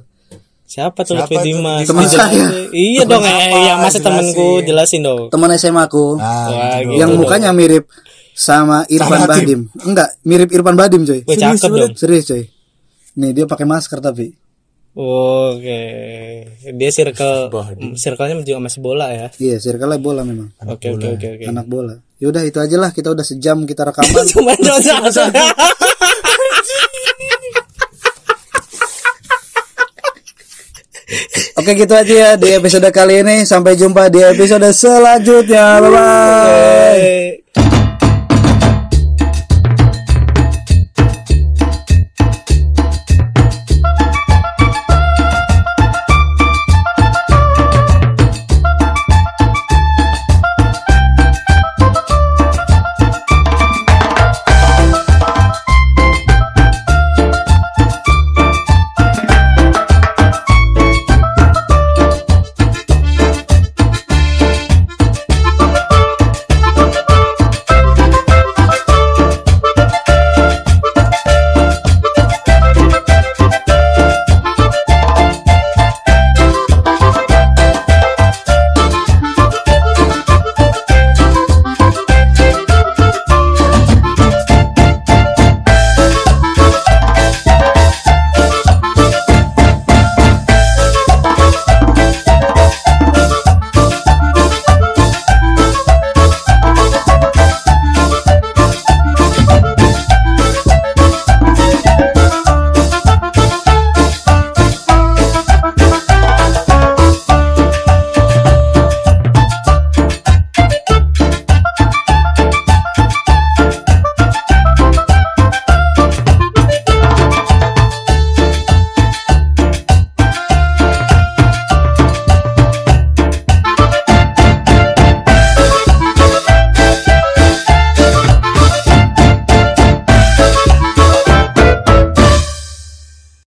[0.64, 1.44] Siapa tuh Siapa Lutfi?
[1.46, 1.84] Dimas?
[1.84, 2.40] Teman Dijelasin.
[2.40, 2.46] saya.
[2.88, 3.58] Iya dong, eh, apa?
[3.62, 4.66] yang masa temenku Jelasin.
[4.66, 5.22] jelasin dong.
[5.28, 6.42] Teman SMA aku Nah, Wah,
[6.74, 6.88] gitu.
[6.88, 7.20] gitu yang dong.
[7.20, 7.84] mukanya mirip
[8.32, 9.60] sama Irfan Sama Badim.
[9.78, 11.20] Enggak, mirip Irfan Badim coy.
[11.22, 11.92] Wih, cakep dong.
[11.94, 12.42] Serius coy.
[13.14, 14.34] Nih dia pakai masker tapi.
[14.94, 15.80] Oke.
[16.64, 17.50] Dia circle
[17.94, 19.26] circle-nya juga masih bola ya.
[19.36, 20.50] Iya, circle bola memang.
[20.64, 21.44] Oke oke oke oke.
[21.44, 21.94] Anak bola.
[22.18, 24.22] Yaudah itu aja lah kita udah sejam kita rekaman.
[24.32, 24.94] Cuma dosa.
[31.64, 33.48] Oke gitu aja ya di episode kali ini.
[33.48, 35.80] Sampai jumpa di episode selanjutnya.
[35.80, 37.23] Bye bye.